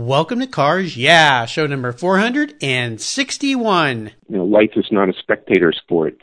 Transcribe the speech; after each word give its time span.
Welcome 0.00 0.38
to 0.38 0.46
Cars 0.46 0.96
Yeah, 0.96 1.44
show 1.46 1.66
number 1.66 1.90
461. 1.90 4.12
You 4.28 4.36
know, 4.36 4.44
life 4.44 4.70
is 4.76 4.86
not 4.92 5.08
a 5.08 5.12
spectator 5.18 5.72
sport. 5.72 6.16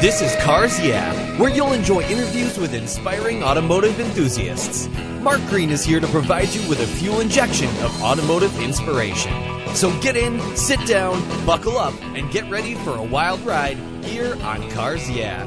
This 0.00 0.20
is 0.20 0.34
Cars 0.42 0.80
Yeah, 0.80 1.14
where 1.38 1.50
you'll 1.50 1.72
enjoy 1.72 2.02
interviews 2.02 2.58
with 2.58 2.74
inspiring 2.74 3.44
automotive 3.44 4.00
enthusiasts. 4.00 4.88
Mark 5.20 5.40
Green 5.46 5.70
is 5.70 5.84
here 5.84 6.00
to 6.00 6.08
provide 6.08 6.48
you 6.48 6.68
with 6.68 6.80
a 6.80 6.86
fuel 6.86 7.20
injection 7.20 7.68
of 7.84 8.02
automotive 8.02 8.60
inspiration. 8.60 9.32
So 9.76 9.96
get 10.00 10.16
in, 10.16 10.40
sit 10.56 10.84
down, 10.84 11.22
buckle 11.46 11.78
up, 11.78 11.94
and 12.02 12.28
get 12.32 12.50
ready 12.50 12.74
for 12.74 12.96
a 12.96 13.02
wild 13.04 13.38
ride 13.42 13.76
here 14.04 14.34
on 14.42 14.68
Cars 14.72 15.08
Yeah. 15.08 15.46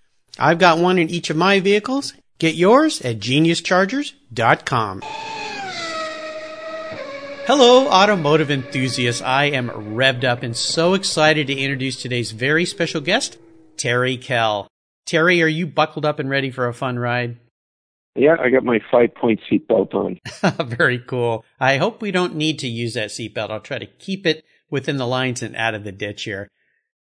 I've 0.39 0.59
got 0.59 0.79
one 0.79 0.97
in 0.97 1.09
each 1.09 1.29
of 1.29 1.37
my 1.37 1.59
vehicles. 1.59 2.13
Get 2.39 2.55
yours 2.55 3.01
at 3.01 3.19
geniuschargers.com. 3.19 5.01
Hello, 7.45 7.87
automotive 7.87 8.49
enthusiasts. 8.49 9.21
I 9.21 9.45
am 9.45 9.69
revved 9.69 10.23
up 10.23 10.41
and 10.43 10.55
so 10.55 10.93
excited 10.93 11.47
to 11.47 11.55
introduce 11.55 12.01
today's 12.01 12.31
very 12.31 12.65
special 12.65 13.01
guest, 13.01 13.37
Terry 13.77 14.15
Kell. 14.17 14.67
Terry, 15.05 15.41
are 15.41 15.47
you 15.47 15.67
buckled 15.67 16.05
up 16.05 16.19
and 16.19 16.29
ready 16.29 16.51
for 16.51 16.67
a 16.67 16.73
fun 16.73 16.97
ride? 16.97 17.37
Yeah, 18.15 18.35
I 18.39 18.49
got 18.49 18.63
my 18.63 18.79
five 18.91 19.15
point 19.15 19.39
seatbelt 19.49 19.93
on. 19.93 20.19
very 20.67 20.99
cool. 20.99 21.45
I 21.59 21.77
hope 21.77 22.01
we 22.01 22.11
don't 22.11 22.35
need 22.35 22.59
to 22.59 22.67
use 22.67 22.93
that 22.93 23.09
seatbelt. 23.09 23.49
I'll 23.49 23.59
try 23.59 23.79
to 23.79 23.85
keep 23.85 24.25
it 24.25 24.45
within 24.69 24.97
the 24.97 25.07
lines 25.07 25.41
and 25.41 25.55
out 25.55 25.75
of 25.75 25.83
the 25.83 25.91
ditch 25.91 26.23
here. 26.23 26.47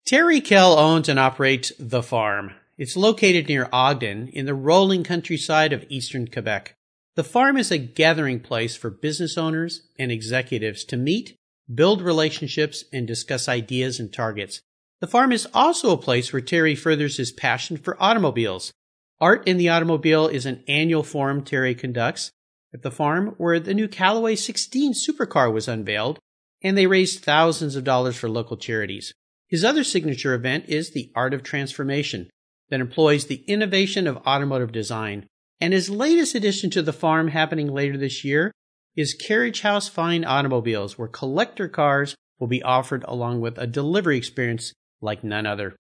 Terry 0.07 0.41
Kell 0.41 0.79
owns 0.79 1.09
and 1.09 1.19
operates 1.19 1.73
The 1.79 2.03
Farm, 2.03 2.53
it's 2.81 2.97
located 2.97 3.47
near 3.47 3.69
Ogden 3.75 4.29
in 4.29 4.47
the 4.47 4.55
rolling 4.55 5.05
countryside 5.05 5.75
of 5.75 5.85
eastern 5.91 6.27
Quebec. 6.27 6.75
The 7.15 7.23
farm 7.23 7.59
is 7.59 7.71
a 7.71 7.77
gathering 7.77 8.41
place 8.41 8.75
for 8.75 8.89
business 8.89 9.37
owners 9.37 9.83
and 9.99 10.11
executives 10.11 10.83
to 10.85 10.97
meet, 10.97 11.37
build 11.73 12.01
relationships, 12.01 12.85
and 12.91 13.07
discuss 13.07 13.51
ideas 13.51 14.01
and 14.01 14.11
targets. 14.11 14.63
The 15.01 15.07
farm 15.07 15.31
is 15.31 15.47
also 15.53 15.91
a 15.91 15.99
place 15.99 16.33
where 16.33 16.41
Terry 16.41 16.75
furthers 16.75 17.19
his 17.19 17.33
passion 17.33 17.77
for 17.77 18.03
automobiles. 18.03 18.73
Art 19.21 19.47
in 19.47 19.59
the 19.59 19.69
Automobile 19.69 20.29
is 20.29 20.47
an 20.47 20.65
annual 20.67 21.03
forum 21.03 21.45
Terry 21.45 21.75
conducts 21.75 22.31
at 22.73 22.81
the 22.81 22.91
farm 22.91 23.35
where 23.37 23.61
the 23.61 23.75
new 23.75 23.89
Callaway 23.89 24.37
16 24.37 24.95
supercar 24.95 25.53
was 25.53 25.69
unveiled, 25.69 26.19
and 26.63 26.79
they 26.79 26.87
raised 26.87 27.23
thousands 27.23 27.77
of 27.77 27.85
dollars 27.85 28.17
for 28.17 28.31
local 28.31 28.57
charities. 28.57 29.13
His 29.49 29.67
other 29.67 29.85
signature 29.85 30.33
event 30.33 30.65
is 30.69 30.93
the 30.93 31.13
Art 31.15 31.35
of 31.35 31.43
Transformation, 31.43 32.31
that 32.71 32.81
employs 32.81 33.27
the 33.27 33.45
innovation 33.47 34.07
of 34.07 34.17
automotive 34.19 34.73
design. 34.73 35.27
And 35.61 35.73
his 35.73 35.91
latest 35.91 36.35
addition 36.35 36.71
to 36.71 36.83
the 36.83 36.93
farm 36.93 37.29
happening 37.29 37.69
later 37.69 37.99
this 37.99 38.25
year 38.25 38.53
is 38.97 39.15
Carriage 39.15 39.61
House 39.61 39.89
Fine 39.89 40.25
Automobiles, 40.25 40.99
where 40.99 41.09
collector 41.09 41.69
cars 41.69 42.15
will 42.39 42.47
be 42.47 42.63
offered 42.63 43.05
along 43.07 43.41
with 43.41 43.59
a 43.59 43.67
delivery 43.67 44.17
experience 44.17 44.73
like 45.01 45.23
none 45.23 45.47
other. 45.47 45.77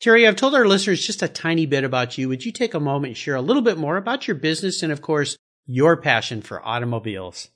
Terry, 0.00 0.26
I've 0.26 0.36
told 0.36 0.54
our 0.54 0.66
listeners 0.66 1.06
just 1.06 1.22
a 1.22 1.28
tiny 1.28 1.64
bit 1.64 1.84
about 1.84 2.18
you. 2.18 2.28
Would 2.28 2.44
you 2.44 2.52
take 2.52 2.74
a 2.74 2.80
moment 2.80 3.10
and 3.10 3.16
share 3.16 3.36
a 3.36 3.40
little 3.40 3.62
bit 3.62 3.78
more 3.78 3.96
about 3.96 4.26
your 4.26 4.34
business 4.34 4.82
and, 4.82 4.92
of 4.92 5.00
course, 5.00 5.36
your 5.64 5.96
passion 5.96 6.42
for 6.42 6.64
automobiles? 6.66 7.50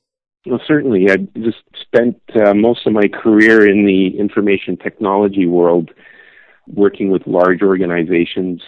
Well, 0.46 0.60
certainly. 0.66 1.10
I 1.10 1.16
just 1.38 1.58
spent 1.80 2.20
uh, 2.34 2.54
most 2.54 2.86
of 2.86 2.92
my 2.92 3.08
career 3.08 3.68
in 3.68 3.84
the 3.84 4.16
information 4.18 4.76
technology 4.76 5.46
world 5.46 5.90
working 6.66 7.10
with 7.10 7.26
large 7.26 7.62
organizations 7.62 8.62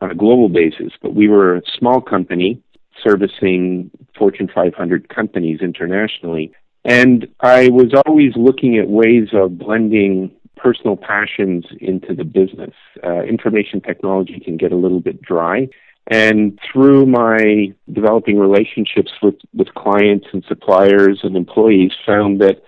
on 0.00 0.10
a 0.10 0.14
global 0.14 0.48
basis, 0.48 0.92
but 1.00 1.14
we 1.14 1.28
were 1.28 1.56
a 1.56 1.62
small 1.78 2.00
company 2.00 2.62
servicing 3.02 3.90
Fortune 4.16 4.48
500 4.52 5.08
companies 5.08 5.60
internationally. 5.60 6.52
And 6.84 7.26
I 7.40 7.68
was 7.68 7.92
always 8.06 8.32
looking 8.36 8.78
at 8.78 8.88
ways 8.88 9.28
of 9.32 9.58
blending 9.58 10.30
personal 10.56 10.96
passions 10.96 11.66
into 11.80 12.14
the 12.14 12.24
business. 12.24 12.74
Uh, 13.02 13.22
information 13.22 13.80
technology 13.80 14.40
can 14.40 14.56
get 14.56 14.72
a 14.72 14.76
little 14.76 15.00
bit 15.00 15.20
dry. 15.20 15.68
And 16.06 16.58
through 16.70 17.06
my 17.06 17.72
developing 17.90 18.38
relationships 18.38 19.12
with, 19.22 19.36
with 19.54 19.72
clients 19.74 20.26
and 20.32 20.44
suppliers 20.46 21.20
and 21.22 21.36
employees, 21.36 21.92
found 22.06 22.40
that 22.40 22.62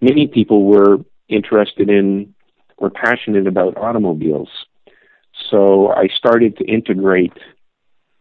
many 0.00 0.26
people 0.26 0.64
were 0.64 0.98
interested 1.28 1.90
in 1.90 2.34
were 2.80 2.90
passionate 2.90 3.46
about 3.46 3.76
automobiles. 3.76 4.48
So 5.50 5.88
I 5.88 6.08
started 6.16 6.56
to 6.58 6.64
integrate 6.64 7.32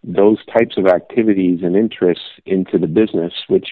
those 0.03 0.37
types 0.45 0.77
of 0.77 0.87
activities 0.87 1.59
and 1.63 1.75
interests 1.75 2.23
into 2.45 2.77
the 2.77 2.87
business, 2.87 3.33
which 3.47 3.67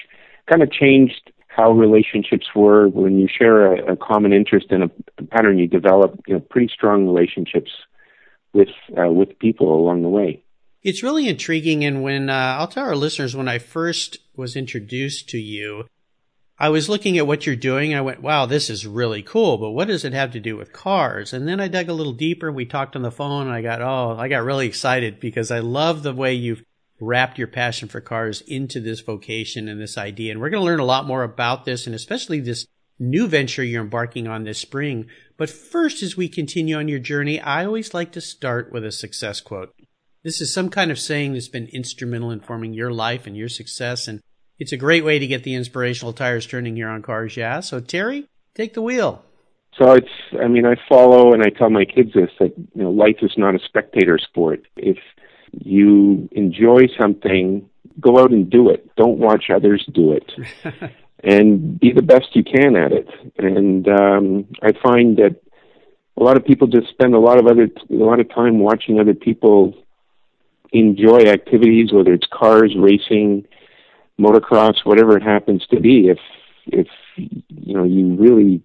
kind 0.50 0.62
of 0.62 0.72
changed 0.72 1.31
how 1.47 1.72
relationships 1.72 2.47
were 2.53 2.90
when 2.90 3.18
you 3.18 3.28
share 3.28 3.74
a, 3.74 3.94
a 3.94 3.95
common 3.95 4.34
interest 4.34 4.68
in 4.72 4.84
a, 4.84 4.91
a, 5.18 5.24
pattern. 5.24 5.57
You 5.57 5.68
develop 5.68 6.19
you 6.28 6.34
know, 6.34 6.40
pretty 6.41 6.68
strong 6.68 7.07
relationships 7.07 7.72
with 8.53 8.69
uh, 8.97 9.09
with 9.09 9.40
people 9.40 9.74
along 9.74 10.01
the 10.01 10.09
way. 10.09 10.44
It's 10.84 11.01
really 11.01 11.29
intriguing, 11.29 11.85
and 11.85 12.03
when 12.03 12.29
uh, 12.29 12.57
I'll 12.59 12.68
tell 12.68 12.85
our 12.85 12.95
listeners 12.95 13.35
when 13.35 13.47
I 13.47 13.57
first 13.57 14.18
was 14.35 14.56
introduced 14.56 15.29
to 15.29 15.38
you, 15.38 15.85
I 16.58 16.70
was 16.70 16.88
looking 16.88 17.18
at 17.18 17.28
what 17.28 17.46
you're 17.46 17.56
doing. 17.56 17.94
I 17.94 18.02
went, 18.02 18.22
wow, 18.22 18.46
this 18.46 18.70
is 18.70 18.88
really 18.88 19.22
cool, 19.22 19.58
but 19.58 19.72
what 19.72 19.90
does 19.90 20.06
it 20.06 20.14
have 20.14 20.32
to 20.32 20.40
do 20.40 20.56
with 20.56 20.72
cars? 20.72 21.34
And 21.34 21.48
then 21.48 21.60
I 21.60 21.68
dug 21.68 21.90
a 21.90 21.94
little 21.94 22.14
deeper. 22.14 22.50
We 22.50 22.66
talked 22.66 22.96
on 22.96 23.02
the 23.02 23.12
phone 23.12 23.48
and 23.48 23.56
I 23.56 23.62
got, 23.62 23.82
oh, 23.82 24.16
I 24.18 24.30
got 24.30 24.46
really 24.46 24.68
excited 24.68 25.20
because 25.20 25.52
I 25.52 25.60
love 25.60 26.04
the 26.04 26.14
way 26.14 26.34
you've 26.34 26.64
wrapped 27.02 27.38
your 27.38 27.50
passion 27.50 27.90
for 27.90 28.00
cars 28.00 28.42
into 28.48 28.80
this 28.80 29.02
vocation 29.02 29.68
and 29.68 29.82
this 29.82 29.98
idea. 29.98 30.32
And 30.32 30.40
we're 30.40 30.50
going 30.50 30.62
to 30.62 30.66
learn 30.66 30.80
a 30.80 30.86
lot 30.86 31.06
more 31.06 31.24
about 31.24 31.66
this 31.66 31.88
and 31.88 31.96
especially 31.96 32.40
this 32.40 32.66
new 32.98 33.28
venture 33.28 33.64
you're 33.64 33.84
embarking 33.84 34.26
on 34.28 34.46
this 34.46 34.60
spring. 34.60 35.08
But 35.36 35.50
first, 35.50 36.02
as 36.02 36.16
we 36.16 36.30
continue 36.30 36.78
on 36.78 36.88
your 36.88 37.00
journey, 37.00 37.40
I 37.42 37.66
always 37.66 37.94
like 37.94 38.14
to 38.14 38.22
start 38.22 38.72
with 38.72 38.86
a 38.86 38.94
success 38.94 39.42
quote. 39.42 39.74
This 40.24 40.40
is 40.40 40.54
some 40.54 40.70
kind 40.70 40.90
of 40.90 41.00
saying 41.00 41.34
that's 41.34 41.50
been 41.50 41.68
instrumental 41.68 42.32
in 42.32 42.40
forming 42.40 42.74
your 42.74 42.92
life 42.92 43.28
and 43.28 43.36
your 43.36 43.50
success. 43.50 44.08
And 44.08 44.22
it's 44.60 44.72
a 44.72 44.78
great 44.78 45.04
way 45.04 45.19
to 45.19 45.28
get 45.28 45.44
the 45.44 45.56
inspirational 45.56 46.13
tires 46.13 46.46
turning 46.46 46.75
here 46.75 46.90
on 46.90 47.02
Cars 47.02 47.36
Yeah. 47.36 47.60
So, 47.60 47.80
Terry, 47.80 48.28
take 48.54 48.74
the 48.74 48.81
wheel. 48.81 49.24
So 49.78 49.92
it's, 49.92 50.07
I 50.42 50.48
mean, 50.48 50.66
I 50.66 50.75
follow 50.88 51.34
and 51.34 51.44
I 51.44 51.50
tell 51.50 51.69
my 51.69 51.84
kids 51.84 52.13
this 52.13 52.30
that, 52.40 52.54
you 52.57 52.84
know, 52.84 52.92
life 52.92 53.18
is 53.22 53.34
not 53.38 53.56
a 53.56 53.60
spectator 53.60 54.18
sport. 54.18 54.66
If 54.78 54.98
you 55.52 56.30
enjoy 56.31 56.88
something, 56.98 57.69
go 58.00 58.19
out 58.19 58.31
and 58.31 58.50
do 58.50 58.69
it. 58.69 58.90
Don't 58.96 59.18
watch 59.18 59.46
others 59.54 59.86
do 59.94 60.13
it. 60.13 60.31
and 61.24 61.80
be 61.80 61.92
the 61.92 62.01
best 62.01 62.28
you 62.34 62.44
can 62.44 62.78
at 62.78 62.94
it. 62.94 63.10
And 63.38 63.88
um, 63.90 64.48
I 64.62 64.72
find 64.81 65.18
that 65.18 65.42
a 66.18 66.24
lot 66.24 66.38
of 66.38 66.46
people 66.46 66.68
just 66.68 66.88
spend 66.90 67.13
a 67.13 67.19
lot 67.19 67.38
of 67.38 67.48
other 67.48 67.63
a 67.90 67.94
lot 67.94 68.22
of 68.22 68.34
time 68.34 68.60
watching 68.60 69.00
other 69.00 69.13
people 69.13 69.74
enjoy 70.72 71.25
activities, 71.25 71.92
whether 71.92 72.13
it's 72.13 72.28
cars, 72.31 72.74
racing, 72.78 73.46
motocross, 74.19 74.85
whatever 74.85 75.17
it 75.17 75.23
happens 75.23 75.65
to 75.67 75.79
be. 75.79 76.07
If 76.07 76.19
if 76.67 76.88
you 77.17 77.73
know 77.73 77.83
you 77.83 78.15
really 78.15 78.62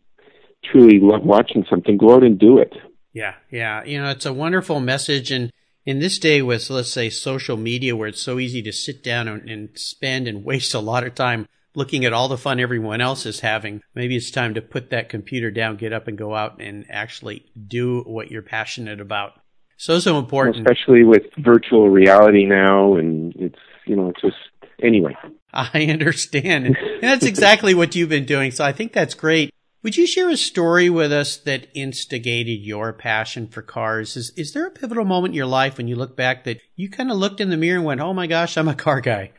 truly 0.65 1.01
love 1.01 1.23
watching 1.23 1.65
something, 1.69 1.97
go 1.97 2.15
out 2.15 2.23
and 2.23 2.39
do 2.39 2.59
it. 2.59 2.75
Yeah, 3.13 3.35
yeah. 3.51 3.85
You 3.85 4.01
know, 4.01 4.11
it's 4.11 4.27
a 4.27 4.33
wonderful 4.33 4.81
message, 4.81 5.31
and 5.31 5.51
in 5.85 5.99
this 5.99 6.19
day 6.19 6.43
with, 6.43 6.71
let's 6.71 6.93
say, 6.93 7.11
social 7.11 7.57
media 7.57 7.97
where 7.97 8.09
it's 8.09 8.23
so 8.23 8.39
easy 8.39 8.63
to 8.63 8.73
sit 8.73 9.03
down 9.03 9.27
and, 9.29 9.49
and, 9.51 9.79
spend 9.79 10.29
and 10.29 10.45
waste 10.45 10.75
a 10.75 10.79
lot 10.79 11.05
of 11.05 11.15
time 11.15 11.49
looking 11.75 12.05
at 12.05 12.13
all 12.13 12.29
the 12.29 12.37
fun 12.37 12.61
everyone 12.61 13.01
else 13.01 13.25
is 13.27 13.41
having, 13.41 13.81
maybe 13.95 14.17
it's 14.17 14.31
time 14.31 14.55
to 14.55 14.61
put 14.63 14.91
that 14.91 15.09
computer 15.09 15.51
down, 15.51 15.77
get 15.77 15.93
up 15.93 16.09
and 16.09 16.19
go 16.19 16.35
out 16.35 16.61
and 16.61 16.85
actually 16.91 17.45
do 17.67 18.03
what 18.03 18.31
you're 18.31 18.43
passionate 18.43 19.01
about. 19.01 19.33
So, 19.77 19.99
so 19.99 20.19
important. 20.19 20.69
Especially 20.69 21.05
with 21.05 21.23
virtual 21.39 21.89
reality 21.89 22.45
now 22.45 22.95
and 22.95 23.35
it's, 23.37 23.59
you 23.87 23.97
know, 23.97 24.11
it's 24.11 24.21
just, 24.21 24.37
anyway. 24.83 25.17
I 25.53 25.85
understand. 25.87 26.67
And 26.67 26.77
that's 27.01 27.27
exactly 27.27 27.75
what 27.75 27.95
you've 27.95 28.09
been 28.09 28.27
doing. 28.27 28.51
So 28.51 28.65
I 28.65 28.73
think 28.73 28.93
that's 28.93 29.15
great. 29.15 29.53
Would 29.83 29.97
you 29.97 30.07
share 30.07 30.29
a 30.29 30.37
story 30.37 30.91
with 30.91 31.11
us 31.11 31.39
that 31.39 31.69
instigated 31.75 32.61
your 32.61 32.93
passion 32.93 33.47
for 33.47 33.63
cars? 33.63 34.15
Is, 34.15 34.31
is 34.37 34.53
there 34.53 34.67
a 34.67 34.71
pivotal 34.71 35.07
moment 35.07 35.33
in 35.33 35.37
your 35.37 35.47
life 35.47 35.79
when 35.79 35.89
you 35.89 35.97
look 35.97 36.17
back 36.17 36.45
that 36.45 36.61
you 36.77 36.91
kind 36.91 37.11
of 37.11 37.17
looked 37.17 37.41
in 37.41 37.49
the 37.49 37.57
mirror 37.57 37.77
and 37.77 37.87
went, 37.87 38.01
oh 38.03 38.13
my 38.13 38.27
gosh, 38.27 38.59
I'm 38.59 38.69
a 38.69 38.75
car 38.75 39.01
guy? 39.01 39.33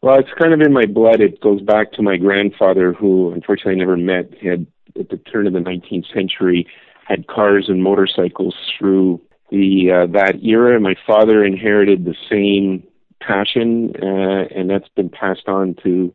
Well, 0.00 0.18
it's 0.18 0.30
kind 0.40 0.54
of 0.54 0.60
in 0.60 0.72
my 0.72 0.86
blood. 0.86 1.20
It 1.20 1.40
goes 1.40 1.60
back 1.62 1.92
to 1.92 2.02
my 2.02 2.16
grandfather, 2.16 2.92
who 2.92 3.32
unfortunately 3.32 3.72
I 3.72 3.76
never 3.76 3.96
met. 3.96 4.32
He 4.38 4.46
had, 4.46 4.66
at 4.98 5.08
the 5.10 5.16
turn 5.16 5.48
of 5.48 5.52
the 5.52 5.58
19th 5.58 6.12
century, 6.14 6.66
had 7.04 7.26
cars 7.26 7.66
and 7.68 7.82
motorcycles 7.82 8.54
through 8.78 9.20
the 9.50 9.90
uh, 9.90 10.12
that 10.12 10.44
era. 10.44 10.78
My 10.80 10.94
father 11.06 11.44
inherited 11.44 12.04
the 12.04 12.14
same 12.30 12.84
passion, 13.26 13.92
uh, 14.02 14.44
and 14.54 14.68
that's 14.70 14.88
been 14.96 15.08
passed 15.08 15.48
on 15.48 15.76
to 15.82 16.14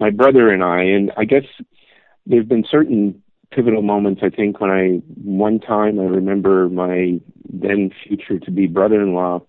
my 0.00 0.10
brother 0.10 0.50
and 0.50 0.62
I. 0.62 0.82
And 0.82 1.12
I 1.16 1.24
guess 1.24 1.44
there've 2.26 2.48
been 2.48 2.64
certain 2.68 3.22
pivotal 3.50 3.82
moments. 3.82 4.22
I 4.24 4.30
think 4.30 4.60
when 4.60 4.70
I 4.70 5.02
one 5.22 5.60
time 5.60 5.98
I 5.98 6.04
remember 6.04 6.68
my 6.68 7.20
then 7.52 7.90
future 8.06 8.38
to 8.38 8.50
be 8.50 8.66
brother-in-law 8.66 9.42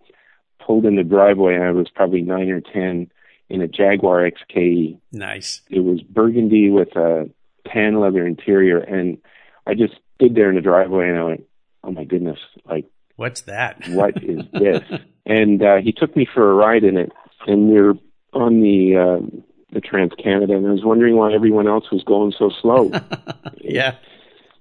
pulled 0.66 0.86
in 0.86 0.96
the 0.96 1.04
driveway. 1.04 1.58
I 1.58 1.72
was 1.72 1.90
probably 1.90 2.22
nine 2.22 2.50
or 2.50 2.62
ten 2.62 3.10
in 3.50 3.62
a 3.62 3.68
Jaguar 3.68 4.30
XKE. 4.30 5.00
Nice. 5.12 5.62
It 5.70 5.82
was 5.82 6.02
burgundy 6.02 6.70
with 6.70 6.96
a 6.96 7.30
tan 7.72 8.00
leather 8.00 8.26
interior, 8.26 8.78
and 8.78 9.18
I 9.66 9.74
just 9.74 9.94
stood 10.16 10.36
there 10.36 10.50
in 10.50 10.56
the 10.56 10.62
driveway 10.62 11.10
and 11.10 11.20
I 11.20 11.24
went, 11.24 11.44
"Oh 11.84 11.92
my 11.92 12.04
goodness! 12.04 12.40
Like, 12.66 12.86
what's 13.16 13.42
that? 13.42 13.88
what 13.90 14.22
is 14.24 14.44
this?" 14.54 14.82
and 15.26 15.64
uh, 15.64 15.78
he 15.78 15.92
took 15.92 16.16
me 16.16 16.28
for 16.32 16.52
a 16.52 16.54
ride 16.54 16.84
in 16.84 16.98
it, 16.98 17.12
and 17.48 17.70
we 17.70 17.82
we're 17.82 17.94
on 18.34 18.62
the 18.62 18.98
um, 18.98 19.44
the 19.72 19.82
Trans 19.82 20.14
Canada, 20.22 20.56
and 20.56 20.68
I 20.68 20.72
was 20.72 20.84
wondering 20.84 21.16
why 21.16 21.34
everyone 21.34 21.68
else 21.68 21.92
was 21.92 22.04
going 22.04 22.34
so 22.38 22.50
slow. 22.62 22.92
yeah, 23.62 23.96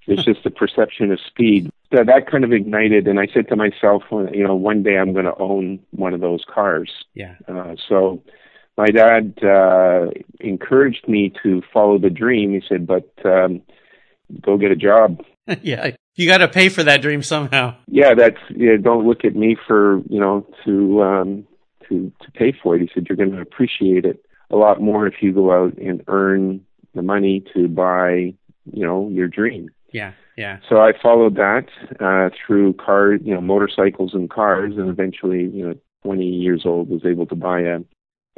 it's 0.06 0.24
just 0.24 0.44
the 0.44 0.50
perception 0.50 1.12
of 1.12 1.20
speed. 1.20 1.70
So 1.92 2.04
that 2.04 2.30
kind 2.30 2.44
of 2.44 2.52
ignited, 2.52 3.06
and 3.06 3.20
I 3.20 3.26
said 3.32 3.48
to 3.48 3.56
myself, 3.56 4.02
you 4.10 4.46
know, 4.46 4.54
one 4.54 4.82
day 4.82 4.96
I'm 4.98 5.12
going 5.12 5.26
to 5.26 5.36
own 5.38 5.78
one 5.90 6.14
of 6.14 6.20
those 6.20 6.44
cars. 6.48 6.90
Yeah. 7.14 7.34
Uh, 7.46 7.76
so 7.86 8.22
my 8.78 8.86
dad 8.86 9.38
uh, 9.42 10.06
encouraged 10.40 11.06
me 11.06 11.32
to 11.42 11.62
follow 11.72 11.98
the 11.98 12.10
dream. 12.10 12.52
He 12.52 12.62
said, 12.66 12.86
but 12.86 13.12
um, 13.24 13.60
go 14.40 14.56
get 14.56 14.70
a 14.70 14.76
job. 14.76 15.22
yeah, 15.62 15.90
you 16.14 16.26
got 16.26 16.38
to 16.38 16.48
pay 16.48 16.68
for 16.68 16.82
that 16.82 17.02
dream 17.02 17.22
somehow. 17.22 17.74
Yeah, 17.88 18.14
that's 18.14 18.40
yeah. 18.54 18.76
Don't 18.80 19.06
look 19.06 19.24
at 19.24 19.34
me 19.34 19.56
for 19.66 20.02
you 20.08 20.20
know 20.20 20.46
to 20.64 21.02
um, 21.02 21.46
to 21.88 22.12
to 22.22 22.30
pay 22.32 22.52
for 22.62 22.76
it. 22.76 22.82
He 22.82 22.90
said 22.92 23.06
you're 23.08 23.16
going 23.16 23.32
to 23.32 23.40
appreciate 23.40 24.04
it 24.04 24.24
a 24.50 24.56
lot 24.56 24.80
more 24.80 25.06
if 25.06 25.14
you 25.20 25.32
go 25.32 25.52
out 25.52 25.76
and 25.78 26.02
earn 26.08 26.64
the 26.94 27.02
money 27.02 27.42
to 27.54 27.68
buy, 27.68 28.34
you 28.70 28.86
know, 28.86 29.08
your 29.08 29.28
dream. 29.28 29.70
Yeah, 29.92 30.12
yeah. 30.36 30.58
So 30.68 30.76
I 30.76 30.92
followed 31.00 31.36
that 31.36 31.66
uh, 32.00 32.30
through 32.46 32.74
car, 32.74 33.14
you 33.14 33.34
know, 33.34 33.40
motorcycles 33.40 34.14
and 34.14 34.30
cars, 34.30 34.74
and 34.76 34.88
eventually, 34.88 35.44
you 35.44 35.66
know, 35.66 35.74
20 36.04 36.24
years 36.24 36.62
old, 36.64 36.88
was 36.88 37.04
able 37.04 37.26
to 37.26 37.34
buy 37.34 37.60
a, 37.60 37.80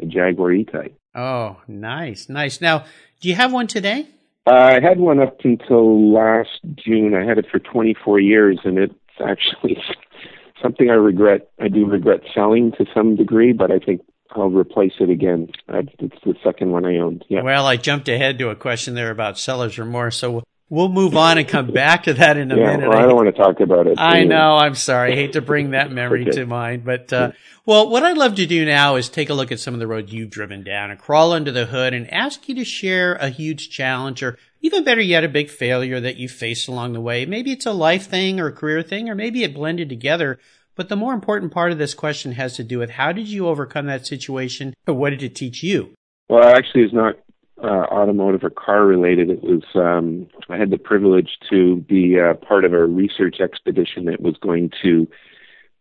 a 0.00 0.06
Jaguar 0.06 0.52
E-Type. 0.52 0.96
Oh, 1.14 1.60
nice, 1.68 2.28
nice. 2.28 2.60
Now, 2.60 2.84
do 3.20 3.28
you 3.28 3.34
have 3.34 3.52
one 3.52 3.66
today? 3.66 4.08
I 4.46 4.80
had 4.80 4.98
one 4.98 5.20
up 5.20 5.38
until 5.42 6.12
last 6.12 6.60
June. 6.74 7.14
I 7.14 7.24
had 7.24 7.38
it 7.38 7.46
for 7.50 7.58
24 7.58 8.20
years, 8.20 8.58
and 8.64 8.78
it's 8.78 8.94
actually 9.24 9.78
something 10.62 10.90
I 10.90 10.94
regret. 10.94 11.50
I 11.60 11.68
do 11.68 11.86
regret 11.86 12.20
selling 12.34 12.72
to 12.72 12.84
some 12.94 13.16
degree, 13.16 13.52
but 13.52 13.70
I 13.70 13.78
think 13.78 14.02
I'll 14.32 14.50
replace 14.50 14.94
it 15.00 15.08
again. 15.08 15.48
It's 15.68 16.16
the 16.24 16.34
second 16.42 16.72
one 16.72 16.84
I 16.84 16.98
owned. 16.98 17.24
Yeah. 17.28 17.42
Well, 17.42 17.66
I 17.66 17.76
jumped 17.76 18.08
ahead 18.08 18.38
to 18.38 18.50
a 18.50 18.56
question 18.56 18.94
there 18.94 19.10
about 19.10 19.38
seller's 19.38 19.78
remorse, 19.78 20.16
so 20.16 20.42
we'll 20.74 20.88
move 20.88 21.16
on 21.16 21.38
and 21.38 21.46
come 21.46 21.68
back 21.68 22.02
to 22.04 22.14
that 22.14 22.36
in 22.36 22.50
a 22.50 22.56
yeah, 22.56 22.76
minute. 22.76 22.88
Well, 22.88 22.98
I 22.98 23.02
don't 23.02 23.14
want 23.14 23.34
to 23.34 23.40
talk 23.40 23.60
about 23.60 23.86
it. 23.86 23.98
I 23.98 24.24
know. 24.24 24.56
I'm 24.56 24.74
sorry. 24.74 25.12
I 25.12 25.16
hate 25.16 25.34
to 25.34 25.40
bring 25.40 25.70
that 25.70 25.92
memory 26.00 26.22
okay. 26.22 26.32
to 26.32 26.46
mind, 26.46 26.84
but 26.84 27.12
uh, 27.12 27.32
well, 27.64 27.88
what 27.88 28.02
I'd 28.02 28.18
love 28.18 28.34
to 28.34 28.46
do 28.46 28.64
now 28.64 28.96
is 28.96 29.08
take 29.08 29.30
a 29.30 29.34
look 29.34 29.52
at 29.52 29.60
some 29.60 29.72
of 29.72 29.80
the 29.80 29.86
roads 29.86 30.12
you've 30.12 30.30
driven 30.30 30.64
down 30.64 30.90
and 30.90 30.98
crawl 30.98 31.32
under 31.32 31.52
the 31.52 31.66
hood 31.66 31.94
and 31.94 32.12
ask 32.12 32.48
you 32.48 32.54
to 32.56 32.64
share 32.64 33.14
a 33.14 33.28
huge 33.28 33.70
challenge 33.70 34.22
or 34.22 34.36
even 34.60 34.82
better 34.82 35.00
yet, 35.00 35.24
a 35.24 35.28
big 35.28 35.50
failure 35.50 36.00
that 36.00 36.16
you 36.16 36.28
faced 36.28 36.68
along 36.68 36.94
the 36.94 37.00
way. 37.00 37.24
Maybe 37.26 37.52
it's 37.52 37.66
a 37.66 37.72
life 37.72 38.06
thing 38.06 38.40
or 38.40 38.48
a 38.48 38.52
career 38.52 38.82
thing, 38.82 39.08
or 39.08 39.14
maybe 39.14 39.44
it 39.44 39.54
blended 39.54 39.88
together. 39.88 40.38
But 40.74 40.88
the 40.88 40.96
more 40.96 41.12
important 41.12 41.52
part 41.52 41.70
of 41.70 41.78
this 41.78 41.94
question 41.94 42.32
has 42.32 42.56
to 42.56 42.64
do 42.64 42.78
with 42.78 42.90
how 42.90 43.12
did 43.12 43.28
you 43.28 43.46
overcome 43.46 43.86
that 43.86 44.06
situation 44.06 44.74
or 44.86 44.94
what 44.94 45.10
did 45.10 45.22
it 45.22 45.36
teach 45.36 45.62
you? 45.62 45.94
Well, 46.28 46.42
actually, 46.42 46.84
it's 46.84 46.94
not 46.94 47.16
uh, 47.62 47.86
automotive 47.90 48.44
or 48.44 48.50
car 48.50 48.84
related. 48.84 49.30
It 49.30 49.42
was, 49.42 49.62
um, 49.74 50.26
I 50.48 50.56
had 50.56 50.70
the 50.70 50.78
privilege 50.78 51.38
to 51.50 51.76
be 51.76 52.20
uh, 52.20 52.34
part 52.34 52.64
of 52.64 52.72
a 52.72 52.84
research 52.86 53.40
expedition 53.40 54.06
that 54.06 54.20
was 54.20 54.36
going 54.38 54.70
to 54.82 55.08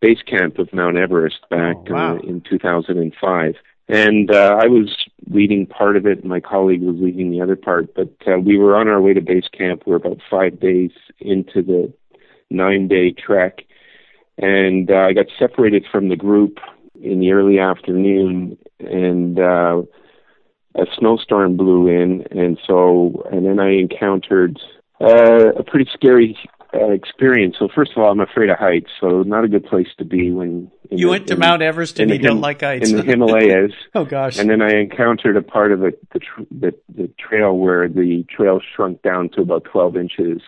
base 0.01 0.21
camp 0.21 0.59
of 0.59 0.73
Mount 0.73 0.97
Everest 0.97 1.39
back 1.49 1.77
oh, 1.89 1.93
wow. 1.93 2.15
uh, 2.17 2.19
in 2.19 2.41
2005. 2.41 3.55
And 3.89 4.31
uh, 4.31 4.57
I 4.61 4.67
was 4.67 4.95
leading 5.29 5.65
part 5.65 5.97
of 5.97 6.05
it, 6.05 6.19
and 6.19 6.29
my 6.29 6.39
colleague 6.39 6.81
was 6.81 6.95
leading 6.97 7.31
the 7.31 7.41
other 7.41 7.57
part. 7.57 7.93
But 7.93 8.13
uh, 8.25 8.39
we 8.39 8.57
were 8.57 8.77
on 8.77 8.87
our 8.87 9.01
way 9.01 9.13
to 9.13 9.21
base 9.21 9.47
camp. 9.51 9.83
We 9.85 9.91
we're 9.91 9.97
about 9.97 10.19
five 10.29 10.59
days 10.59 10.91
into 11.19 11.61
the 11.61 11.93
nine 12.49 12.87
day 12.87 13.11
trek 13.11 13.63
and 14.37 14.89
uh, 14.89 14.95
I 14.95 15.13
got 15.13 15.27
separated 15.37 15.85
from 15.91 16.09
the 16.09 16.15
group 16.15 16.57
in 17.01 17.19
the 17.19 17.31
early 17.31 17.59
afternoon, 17.59 18.57
and 18.79 19.39
uh, 19.39 19.83
a 20.75 20.85
snowstorm 20.97 21.57
blew 21.57 21.87
in, 21.87 22.25
and 22.31 22.57
so 22.65 23.27
and 23.31 23.45
then 23.45 23.59
I 23.59 23.73
encountered 23.73 24.59
uh, 25.01 25.53
a 25.53 25.63
pretty 25.63 25.89
scary 25.93 26.37
uh, 26.73 26.89
experience. 26.89 27.55
So 27.59 27.67
first 27.73 27.91
of 27.91 27.99
all, 27.99 28.11
I'm 28.11 28.19
afraid 28.19 28.49
of 28.49 28.57
heights, 28.57 28.89
so 28.99 29.23
not 29.23 29.43
a 29.43 29.47
good 29.47 29.65
place 29.65 29.87
to 29.97 30.05
be 30.05 30.31
when 30.31 30.71
you 30.89 31.07
the, 31.07 31.11
went 31.11 31.27
to 31.27 31.33
in, 31.33 31.39
Mount 31.39 31.61
Everest 31.61 31.99
and 31.99 32.09
you 32.09 32.17
don't 32.17 32.41
like 32.41 32.61
heights 32.61 32.89
in 32.89 32.97
the 32.97 33.03
Himalayas. 33.03 33.71
oh 33.95 34.05
gosh! 34.05 34.39
And 34.39 34.49
then 34.49 34.61
I 34.61 34.79
encountered 34.79 35.37
a 35.37 35.43
part 35.43 35.71
of 35.71 35.79
the 35.79 35.97
the, 36.13 36.19
tr- 36.19 36.41
the 36.51 36.73
the 36.95 37.09
trail 37.19 37.57
where 37.57 37.87
the 37.87 38.25
trail 38.29 38.59
shrunk 38.75 39.01
down 39.01 39.29
to 39.29 39.41
about 39.41 39.65
12 39.65 39.97
inches 39.97 40.41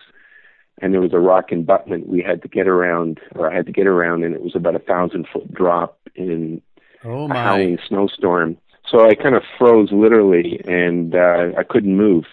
and 0.80 0.92
there 0.92 1.00
was 1.00 1.12
a 1.12 1.18
rock 1.18 1.52
abutment 1.52 2.08
we 2.08 2.22
had 2.22 2.42
to 2.42 2.48
get 2.48 2.68
around, 2.68 3.20
or 3.34 3.50
I 3.50 3.56
had 3.56 3.66
to 3.66 3.72
get 3.72 3.86
around, 3.86 4.24
and 4.24 4.34
it 4.34 4.42
was 4.42 4.54
about 4.54 4.76
a 4.76 4.80
thousand 4.80 5.26
foot 5.32 5.52
drop 5.52 5.98
in 6.14 6.60
oh 7.04 7.30
a 7.30 7.34
howling 7.34 7.78
snowstorm. 7.88 8.58
So 8.90 9.08
I 9.08 9.14
kind 9.14 9.34
of 9.34 9.42
froze 9.58 9.90
literally, 9.92 10.60
and 10.66 11.14
uh, 11.14 11.52
I 11.58 11.62
couldn't 11.64 11.96
move. 11.96 12.24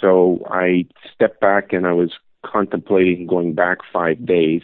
So 0.00 0.44
I 0.50 0.86
stepped 1.12 1.40
back, 1.40 1.72
and 1.72 1.86
I 1.86 1.92
was 1.92 2.12
contemplating 2.44 3.26
going 3.26 3.54
back 3.54 3.78
five 3.92 4.24
days. 4.24 4.62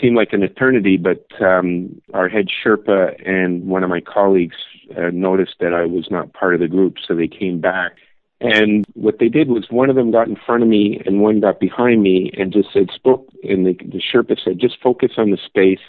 seemed 0.00 0.16
like 0.16 0.32
an 0.32 0.42
eternity, 0.42 0.96
but 0.96 1.26
um, 1.42 2.00
our 2.14 2.28
head 2.28 2.46
Sherpa 2.48 3.14
and 3.28 3.66
one 3.66 3.84
of 3.84 3.90
my 3.90 4.00
colleagues 4.00 4.56
uh, 4.96 5.10
noticed 5.12 5.56
that 5.60 5.74
I 5.74 5.84
was 5.84 6.08
not 6.10 6.32
part 6.32 6.54
of 6.54 6.60
the 6.60 6.68
group, 6.68 6.96
so 7.06 7.14
they 7.14 7.28
came 7.28 7.60
back 7.60 7.92
and 8.40 8.84
what 8.94 9.18
they 9.18 9.28
did 9.28 9.48
was 9.48 9.66
one 9.70 9.90
of 9.90 9.96
them 9.96 10.12
got 10.12 10.28
in 10.28 10.36
front 10.36 10.62
of 10.62 10.68
me 10.68 11.00
and 11.04 11.20
one 11.20 11.40
got 11.40 11.58
behind 11.58 12.02
me 12.02 12.30
and 12.36 12.52
just 12.52 12.72
said, 12.72 12.88
spoke, 12.94 13.28
and 13.42 13.66
the, 13.66 13.72
the 13.74 14.00
Sherpa 14.00 14.38
said, 14.42 14.60
just 14.60 14.80
focus 14.80 15.12
on 15.16 15.30
the 15.30 15.38
space 15.44 15.80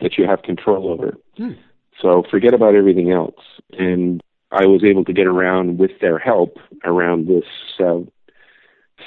that 0.00 0.18
you 0.18 0.26
have 0.26 0.42
control 0.42 0.88
over. 0.88 1.16
Hmm. 1.36 1.52
So 2.00 2.24
forget 2.30 2.54
about 2.54 2.74
everything 2.74 3.10
else. 3.10 3.40
And 3.78 4.22
I 4.50 4.66
was 4.66 4.84
able 4.84 5.04
to 5.04 5.12
get 5.12 5.26
around 5.26 5.78
with 5.78 5.92
their 6.00 6.18
help 6.18 6.58
around 6.84 7.26
this 7.26 7.44
uh, 7.80 8.00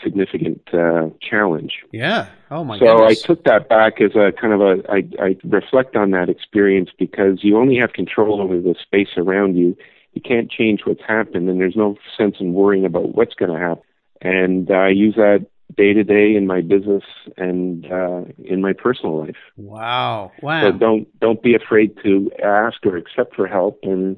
significant 0.03 0.61
uh, 0.73 1.09
challenge. 1.21 1.73
Yeah. 1.91 2.27
Oh 2.51 2.63
my. 2.63 2.79
So 2.79 2.97
goodness. 2.97 3.23
I 3.23 3.27
took 3.27 3.43
that 3.45 3.69
back 3.69 4.01
as 4.01 4.11
a 4.15 4.31
kind 4.31 4.53
of 4.53 4.61
a. 4.61 4.91
I, 4.91 5.03
I 5.21 5.37
reflect 5.43 5.95
on 5.95 6.11
that 6.11 6.29
experience 6.29 6.89
because 6.97 7.43
you 7.43 7.57
only 7.57 7.77
have 7.77 7.93
control 7.93 8.41
over 8.41 8.59
the 8.59 8.75
space 8.81 9.09
around 9.17 9.55
you 9.55 9.77
you 10.17 10.21
can't 10.21 10.49
change 10.49 10.81
what's 10.85 11.03
happened, 11.07 11.47
and 11.47 11.59
there's 11.61 11.75
no 11.75 11.95
sense 12.17 12.37
in 12.39 12.53
worrying 12.53 12.85
about 12.85 13.15
what's 13.15 13.35
going 13.35 13.51
to 13.51 13.59
happen. 13.59 13.83
And 14.19 14.71
uh, 14.71 14.73
I 14.73 14.89
use 14.89 15.13
that 15.13 15.45
day 15.75 15.93
to 15.93 16.03
day 16.03 16.35
in 16.35 16.47
my 16.47 16.61
business 16.61 17.03
and 17.35 17.85
uh, 17.91 18.21
in 18.43 18.61
my 18.61 18.73
personal 18.73 19.19
life. 19.19 19.35
Wow! 19.55 20.31
Wow! 20.41 20.61
So 20.61 20.77
don't 20.77 21.19
don't 21.19 21.41
be 21.41 21.55
afraid 21.55 21.95
to 22.03 22.31
ask 22.43 22.85
or 22.85 22.97
accept 22.97 23.35
for 23.35 23.47
help, 23.47 23.79
and 23.83 24.17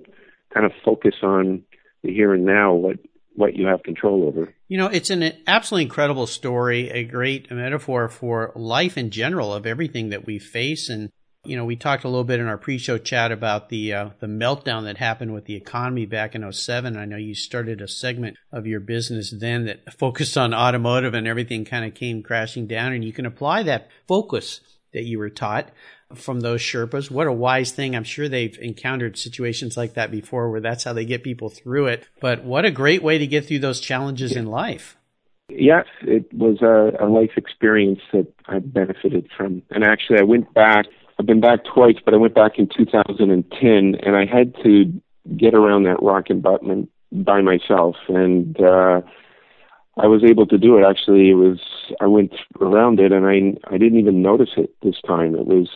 kind 0.54 0.66
of 0.66 0.72
focus 0.84 1.16
on 1.24 1.64
the 2.04 2.14
here 2.14 2.34
and 2.34 2.46
now. 2.46 2.74
What 2.74 2.98
what 3.36 3.56
you 3.56 3.68
have 3.68 3.84
control 3.84 4.28
over. 4.28 4.54
You 4.68 4.78
know, 4.78 4.88
it's 4.88 5.10
an 5.10 5.32
absolutely 5.48 5.84
incredible 5.84 6.28
story, 6.28 6.90
a 6.90 7.06
great 7.06 7.50
metaphor 7.50 8.10
for 8.10 8.52
life 8.56 8.98
in 8.98 9.12
general 9.12 9.54
of 9.54 9.66
everything 9.66 10.10
that 10.10 10.26
we 10.26 10.40
face 10.40 10.90
and 10.90 11.10
You 11.46 11.56
know, 11.56 11.64
we 11.64 11.78
talked 11.78 12.04
a 12.04 12.10
little 12.10 12.26
bit 12.26 12.42
in 12.42 12.48
our 12.48 12.58
pre-show 12.58 12.98
chat 12.98 13.32
about 13.32 13.70
the 13.70 13.94
uh, 13.94 14.10
the 14.20 14.28
meltdown 14.28 14.84
that 14.84 14.98
happened 14.98 15.34
with 15.34 15.46
the 15.46 15.56
economy 15.56 16.06
back 16.06 16.36
in 16.36 16.52
07. 16.52 16.98
I 16.98 17.06
know 17.06 17.16
you 17.16 17.34
started 17.34 17.82
a 17.82 17.88
segment 17.88 18.36
of 18.52 18.68
your 18.68 18.82
business 18.82 19.32
then 19.32 19.66
that 19.66 19.94
focused 19.94 20.38
on 20.38 20.54
automotive 20.54 21.14
and 21.14 21.26
everything 21.28 21.64
kind 21.64 21.86
of 21.86 21.94
came 21.94 22.24
crashing 22.24 22.68
down 22.68 22.92
and 22.92 23.06
you 23.06 23.14
can 23.14 23.26
apply 23.26 23.64
that 23.64 23.88
focus 24.06 24.60
that 24.92 25.04
you 25.04 25.18
were 25.18 25.30
taught 25.30 25.70
from 26.16 26.42
those 26.42 26.62
Sherpas. 26.62 27.12
What 27.12 27.28
a 27.28 27.32
wise 27.32 27.72
thing. 27.72 27.96
I'm 27.96 28.04
sure 28.04 28.28
they've 28.28 28.58
encountered 28.60 29.18
situations 29.18 29.78
like 29.78 29.94
that 29.94 30.12
before 30.12 30.50
where 30.50 30.62
that's 30.62 30.84
how 30.84 30.94
they 30.94 31.06
get 31.06 31.24
people 31.24 31.50
through 31.50 31.88
it. 31.88 32.08
But 32.20 32.44
what 32.44 32.66
a 32.66 32.72
great 32.72 33.04
way 33.04 33.18
to 33.18 33.28
get 33.28 33.46
through 33.48 33.60
those 33.60 33.80
challenges 33.80 34.36
in 34.36 34.46
life. 34.48 34.98
Yes, 35.50 35.86
it 36.02 36.32
was 36.34 36.62
a, 36.62 37.04
a 37.04 37.08
life 37.08 37.32
experience 37.36 38.02
that 38.14 38.28
I 38.46 38.60
benefited 38.60 39.30
from. 39.36 39.64
And 39.70 39.84
actually, 39.84 40.20
I 40.20 40.24
went 40.24 40.54
back, 40.54 40.86
I've 41.20 41.26
been 41.26 41.42
back 41.42 41.60
twice, 41.66 41.98
but 42.04 42.14
I 42.14 42.18
went 42.18 42.34
back 42.34 42.54
in 42.58 42.70
2010 42.76 43.96
and 44.02 44.16
I 44.16 44.26
had 44.26 44.56
to 44.64 45.02
get 45.36 45.54
around 45.54 45.84
that 45.84 46.02
rock 46.02 46.30
embankment 46.30 46.90
by 47.12 47.42
myself. 47.42 47.96
And, 48.08 48.60
uh, 48.60 49.02
I 50.00 50.08
was 50.08 50.24
able 50.24 50.48
to 50.48 50.58
do 50.58 50.78
it. 50.78 50.86
Actually, 50.90 51.30
it 51.30 51.34
was 51.34 51.60
I 52.00 52.08
went 52.08 52.34
around 52.62 53.00
it 53.00 53.12
and 53.12 53.26
I 53.26 53.58
I 53.72 53.78
didn't 53.78 54.00
even 54.00 54.22
notice 54.22 54.52
it 54.56 54.74
this 54.82 54.96
time. 55.06 55.36
It 55.36 55.46
was 55.46 55.70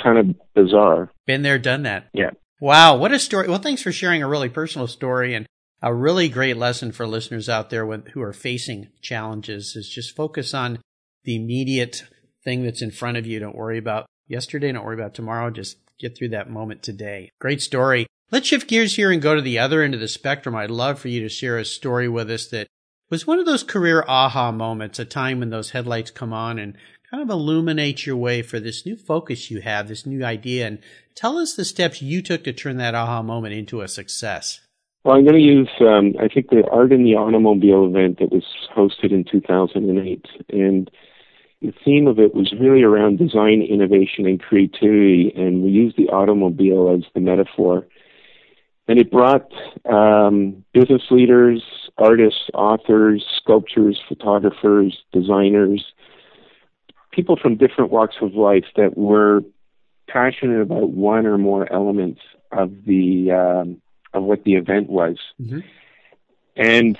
kind 0.00 0.18
of 0.18 0.36
bizarre. 0.54 1.10
Been 1.26 1.42
there, 1.42 1.58
done 1.58 1.82
that. 1.82 2.08
Yeah. 2.12 2.30
Wow, 2.60 2.96
what 2.96 3.12
a 3.12 3.18
story. 3.18 3.48
Well, 3.48 3.58
thanks 3.58 3.82
for 3.82 3.90
sharing 3.90 4.22
a 4.22 4.28
really 4.28 4.48
personal 4.48 4.86
story 4.86 5.34
and 5.34 5.46
a 5.82 5.92
really 5.92 6.28
great 6.28 6.56
lesson 6.56 6.92
for 6.92 7.06
listeners 7.06 7.48
out 7.48 7.70
there 7.70 7.84
with, 7.84 8.08
who 8.08 8.22
are 8.22 8.32
facing 8.32 8.88
challenges 9.02 9.74
is 9.76 9.88
just 9.88 10.16
focus 10.16 10.54
on 10.54 10.78
the 11.24 11.36
immediate 11.36 12.04
thing 12.44 12.62
that's 12.62 12.80
in 12.80 12.90
front 12.90 13.16
of 13.16 13.26
you. 13.26 13.40
Don't 13.40 13.56
worry 13.56 13.78
about 13.78 14.06
yesterday. 14.26 14.72
Don't 14.72 14.84
worry 14.84 14.94
about 14.94 15.14
tomorrow. 15.14 15.50
Just 15.50 15.78
get 15.98 16.16
through 16.16 16.30
that 16.30 16.50
moment 16.50 16.82
today. 16.82 17.30
Great 17.38 17.62
story. 17.62 18.06
Let's 18.30 18.48
shift 18.48 18.68
gears 18.68 18.96
here 18.96 19.12
and 19.12 19.22
go 19.22 19.34
to 19.34 19.42
the 19.42 19.58
other 19.58 19.82
end 19.82 19.94
of 19.94 20.00
the 20.00 20.08
spectrum. 20.08 20.56
I'd 20.56 20.70
love 20.70 20.98
for 20.98 21.08
you 21.08 21.20
to 21.20 21.28
share 21.28 21.58
a 21.58 21.64
story 21.64 22.08
with 22.08 22.30
us 22.30 22.46
that 22.48 22.66
was 23.10 23.26
one 23.26 23.38
of 23.38 23.46
those 23.46 23.62
career 23.62 24.04
aha 24.08 24.50
moments, 24.50 24.98
a 24.98 25.04
time 25.04 25.40
when 25.40 25.50
those 25.50 25.70
headlights 25.70 26.10
come 26.10 26.32
on 26.32 26.58
and 26.58 26.76
kind 27.10 27.22
of 27.22 27.30
illuminate 27.30 28.06
your 28.06 28.16
way 28.16 28.42
for 28.42 28.58
this 28.58 28.84
new 28.84 28.96
focus 28.96 29.50
you 29.50 29.60
have, 29.60 29.88
this 29.88 30.06
new 30.06 30.24
idea, 30.24 30.66
and 30.66 30.78
tell 31.14 31.38
us 31.38 31.54
the 31.54 31.64
steps 31.64 32.02
you 32.02 32.22
took 32.22 32.42
to 32.44 32.52
turn 32.52 32.76
that 32.78 32.94
aha 32.94 33.22
moment 33.22 33.54
into 33.54 33.82
a 33.82 33.88
success. 33.88 34.60
Well, 35.04 35.16
I'm 35.16 35.24
going 35.24 35.36
to 35.36 35.40
use, 35.40 35.68
um, 35.80 36.14
I 36.18 36.28
think, 36.28 36.48
the 36.48 36.64
Art 36.72 36.90
in 36.90 37.04
the 37.04 37.14
Automobile 37.14 37.86
event 37.86 38.18
that 38.18 38.32
was 38.32 38.44
hosted 38.74 39.12
in 39.12 39.24
2008. 39.30 40.26
And 40.48 40.90
the 41.64 41.72
theme 41.84 42.06
of 42.06 42.18
it 42.18 42.34
was 42.34 42.52
really 42.52 42.82
around 42.82 43.18
design, 43.18 43.62
innovation, 43.62 44.26
and 44.26 44.40
creativity. 44.40 45.32
And 45.34 45.62
we 45.62 45.70
used 45.70 45.96
the 45.96 46.08
automobile 46.08 46.94
as 46.94 47.04
the 47.14 47.20
metaphor. 47.20 47.86
And 48.86 48.98
it 48.98 49.10
brought 49.10 49.50
um, 49.90 50.62
business 50.74 51.02
leaders, 51.10 51.62
artists, 51.96 52.50
authors, 52.52 53.24
sculptors, 53.38 53.98
photographers, 54.06 54.98
designers, 55.10 55.82
people 57.12 57.38
from 57.40 57.56
different 57.56 57.90
walks 57.90 58.16
of 58.20 58.34
life 58.34 58.66
that 58.76 58.98
were 58.98 59.40
passionate 60.06 60.60
about 60.60 60.90
one 60.90 61.24
or 61.24 61.38
more 61.38 61.72
elements 61.72 62.20
of 62.52 62.72
the 62.84 63.30
um, 63.32 63.80
of 64.12 64.22
what 64.22 64.44
the 64.44 64.54
event 64.54 64.90
was. 64.90 65.16
Mm-hmm. 65.40 65.60
And 66.56 66.98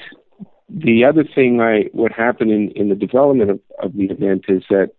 the 0.69 1.05
other 1.05 1.25
thing 1.25 1.61
I 1.61 1.85
what 1.93 2.13
happened 2.13 2.51
in, 2.51 2.71
in 2.71 2.89
the 2.89 2.95
development 2.95 3.51
of, 3.51 3.61
of 3.83 3.93
the 3.95 4.07
event 4.07 4.47
is 4.49 4.65
that 4.71 4.91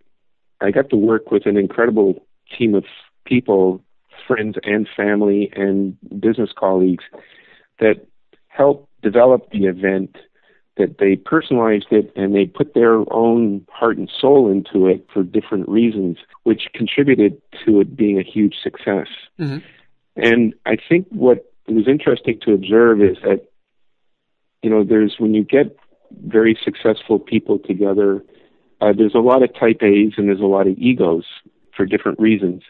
I 0.62 0.72
got 0.72 0.90
to 0.90 0.96
work 0.96 1.32
with 1.32 1.46
an 1.46 1.58
incredible 1.58 2.26
team 2.58 2.76
of 2.76 2.86
people, 3.26 3.82
friends 4.28 4.58
and 4.64 4.88
family 4.96 5.52
and 5.56 5.98
business 6.20 6.52
colleagues 6.58 7.04
that 7.80 8.06
helped 8.48 8.90
develop 9.02 9.52
the 9.52 9.66
event 9.66 10.18
that 10.78 10.98
they 11.00 11.16
personalized 11.16 11.88
it 11.92 12.12
and 12.16 12.36
they 12.36 12.46
put 12.46 12.74
their 12.74 13.02
own 13.14 13.66
heart 13.72 13.98
and 13.98 14.12
soul 14.20 14.52
into 14.52 14.88
it 14.88 15.08
for 15.14 15.24
different 15.24 15.68
reasons, 15.70 16.18
which 16.44 16.68
contributed 16.74 17.42
to 17.66 17.80
it 17.80 17.96
being 17.96 18.20
a 18.20 18.24
huge 18.24 18.56
success. 18.62 19.08
Mm-hmm. 19.40 19.60
And 20.18 20.54
I 20.66 20.78
think 20.88 21.08
what 21.10 21.52
was 21.68 21.88
interesting 21.88 22.40
to 22.42 22.54
observe 22.54 23.02
is 23.02 23.18
that, 23.24 23.48
you 24.66 24.72
know, 24.72 24.84
there's 24.84 25.18
when 25.20 25.36
you 25.36 25.44
get 25.44 25.78
very 26.26 26.58
successful 26.62 27.20
people 27.20 27.60
together, 27.60 28.24
uh, 28.82 28.94
there's 28.98 29.14
a 29.14 29.20
lot 29.20 29.44
of 29.44 29.54
type 29.54 29.84
A's 29.84 30.14
and 30.18 30.28
there's 30.28 30.42
a 30.42 30.46
lot 30.46 30.66
of 30.66 30.76
egos 30.80 31.26
for 31.78 31.86
different 31.86 32.20
reasons. 32.20 32.64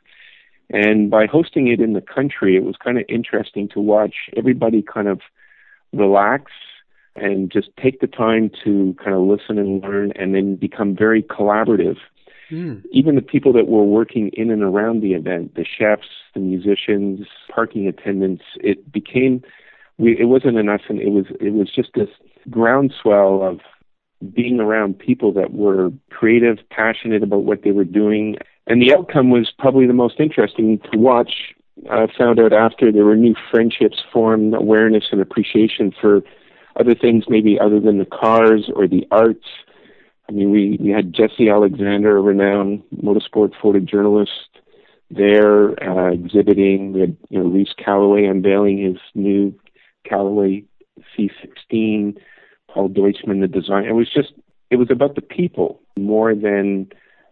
And 0.70 1.10
by 1.10 1.26
hosting 1.26 1.70
it 1.70 1.80
in 1.80 1.94
the 1.94 2.02
country, 2.02 2.58
it 2.58 2.64
was 2.64 2.76
kind 2.76 2.98
of 2.98 3.06
interesting 3.08 3.70
to 3.70 3.80
watch 3.80 4.16
everybody 4.36 4.82
kind 4.82 5.08
of 5.08 5.22
relax 5.94 6.52
and 7.16 7.50
just 7.50 7.70
take 7.82 8.02
the 8.02 8.08
time 8.08 8.52
to 8.66 8.94
kind 9.02 9.16
of 9.16 9.22
listen 9.22 9.58
and 9.58 9.82
learn 9.82 10.12
and 10.18 10.36
then 10.36 10.58
become 10.58 10.98
very 10.98 11.24
collaborative. 11.24 11.96
Mm. 12.52 12.84
Even 12.92 13.16
the 13.16 13.22
people 13.22 13.54
that 13.54 13.68
were 13.68 13.86
working 13.86 14.32
in 14.34 14.52
and 14.52 14.64
around 14.64 15.02
the 15.02 15.14
event, 15.14 15.56
the 15.56 15.64
chefs, 15.66 16.10
the 16.34 16.42
musicians, 16.42 17.26
parking 17.50 17.88
attendants, 17.88 18.44
it 18.58 18.92
became 18.92 19.44
we 19.98 20.18
it 20.20 20.26
wasn't 20.26 20.58
enough 20.58 20.82
and 20.90 21.00
it 21.00 21.10
was 21.10 21.26
it 21.40 21.54
was 21.54 21.70
just 21.74 21.90
this 21.96 22.10
groundswell 22.50 23.44
of 23.44 23.60
being 24.34 24.60
around 24.60 24.98
people 24.98 25.32
that 25.34 25.54
were 25.54 25.92
creative, 26.10 26.58
passionate 26.70 27.24
about 27.24 27.44
what 27.44 27.64
they 27.64 27.72
were 27.72 27.84
doing. 27.84 28.38
And 28.68 28.82
the 28.82 28.94
outcome 28.94 29.30
was 29.30 29.52
probably 29.60 29.86
the 29.86 29.94
most 29.94 30.20
interesting 30.20 30.80
to 30.92 30.98
watch. 30.98 31.54
I 31.92 32.08
found 32.18 32.40
out 32.40 32.54
after 32.54 32.92
there 32.92 33.06
were 33.06 33.16
new 33.16 33.36
friendships 33.52 34.02
formed, 34.12 34.54
awareness 34.54 35.06
and 35.12 35.22
appreciation 35.22 35.94
for 36.00 36.22
other 36.80 36.96
things 36.96 37.26
maybe 37.28 37.60
other 37.60 37.80
than 37.80 38.00
the 38.00 38.06
cars 38.06 38.70
or 38.74 38.88
the 38.88 39.06
arts. 39.12 39.46
I 40.28 40.32
mean, 40.32 40.50
we, 40.50 40.78
we 40.82 40.90
had 40.90 41.14
Jesse 41.14 41.50
Alexander, 41.50 42.18
a 42.18 42.22
renowned 42.22 42.82
motorsport 42.96 43.52
photojournalist, 43.62 44.28
there 45.12 45.72
uh, 45.84 46.12
exhibiting. 46.12 46.94
We 46.94 47.02
had 47.02 47.18
you 47.30 47.40
know 47.40 47.46
Reeves 47.46 47.76
Callaway 47.78 48.26
unveiling 48.26 48.84
his 48.84 48.98
new 49.14 49.54
Callaway 50.08 50.64
C16. 51.18 52.18
Paul 52.76 52.90
Deutschman, 52.90 53.40
the 53.40 53.48
design. 53.48 53.86
It 53.86 53.94
was 53.94 54.12
just 54.14 54.34
it 54.70 54.76
was 54.76 54.90
about 54.92 55.16
the 55.16 55.22
people 55.22 55.82
more 55.98 56.36
than 56.36 56.90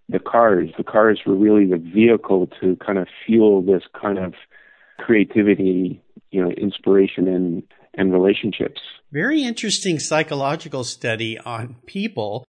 the 0.07 0.19
cars. 0.19 0.69
The 0.77 0.83
cars 0.83 1.21
were 1.25 1.35
really 1.35 1.65
the 1.65 1.77
vehicle 1.77 2.47
to 2.61 2.77
kind 2.77 2.97
of 2.97 3.07
fuel 3.25 3.61
this 3.61 3.83
kind 3.99 4.17
of 4.17 4.33
creativity, 4.99 6.01
you 6.31 6.41
know, 6.41 6.51
inspiration 6.51 7.27
and 7.27 7.63
and 7.93 8.13
relationships. 8.13 8.81
Very 9.11 9.43
interesting 9.43 9.99
psychological 9.99 10.83
study 10.83 11.37
on 11.37 11.75
people. 11.85 12.45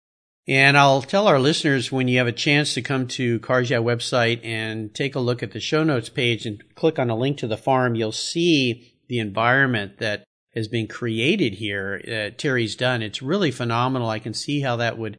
And 0.48 0.78
I'll 0.78 1.02
tell 1.02 1.28
our 1.28 1.40
listeners 1.40 1.92
when 1.92 2.08
you 2.10 2.18
have 2.18 2.28
a 2.28 2.34
chance 2.34 2.74
to 2.74 2.82
come 2.82 3.08
to 3.08 3.40
Cars 3.40 3.70
Yeah 3.70 3.78
website 3.78 4.44
and 4.44 4.94
take 4.94 5.16
a 5.16 5.20
look 5.20 5.42
at 5.42 5.52
the 5.52 5.60
show 5.62 5.84
notes 5.84 6.10
page 6.10 6.46
and 6.46 6.62
click 6.76 7.00
on 7.00 7.10
a 7.10 7.16
link 7.16 7.38
to 7.38 7.48
the 7.48 7.58
farm, 7.58 7.96
you'll 7.96 8.12
see 8.12 8.93
the 9.08 9.20
environment 9.20 10.00
that 10.00 10.24
has 10.54 10.68
been 10.68 10.88
created 10.88 11.56
here 11.56 12.02
that 12.06 12.38
Terry's 12.38 12.76
done. 12.76 13.02
It's 13.02 13.22
really 13.22 13.52
phenomenal. 13.52 14.10
I 14.10 14.20
can 14.20 14.34
see 14.34 14.62
how 14.62 14.76
that 14.78 14.98
would 14.98 15.18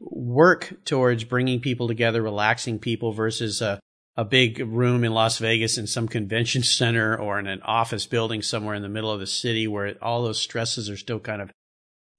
work 0.00 0.74
towards 0.84 1.24
bringing 1.24 1.60
people 1.60 1.86
together, 1.86 2.20
relaxing 2.22 2.78
people 2.78 3.12
versus 3.12 3.62
a 3.62 3.80
a 4.16 4.24
big 4.24 4.58
room 4.58 5.04
in 5.04 5.12
Las 5.12 5.38
Vegas 5.38 5.78
in 5.78 5.86
some 5.86 6.08
convention 6.08 6.62
center 6.62 7.16
or 7.16 7.38
in 7.38 7.46
an 7.46 7.62
office 7.62 8.06
building 8.06 8.42
somewhere 8.42 8.74
in 8.74 8.82
the 8.82 8.88
middle 8.88 9.10
of 9.10 9.20
the 9.20 9.26
city 9.26 9.66
where 9.66 9.94
all 10.02 10.22
those 10.22 10.40
stresses 10.40 10.90
are 10.90 10.96
still 10.96 11.20
kind 11.20 11.42
of 11.42 11.50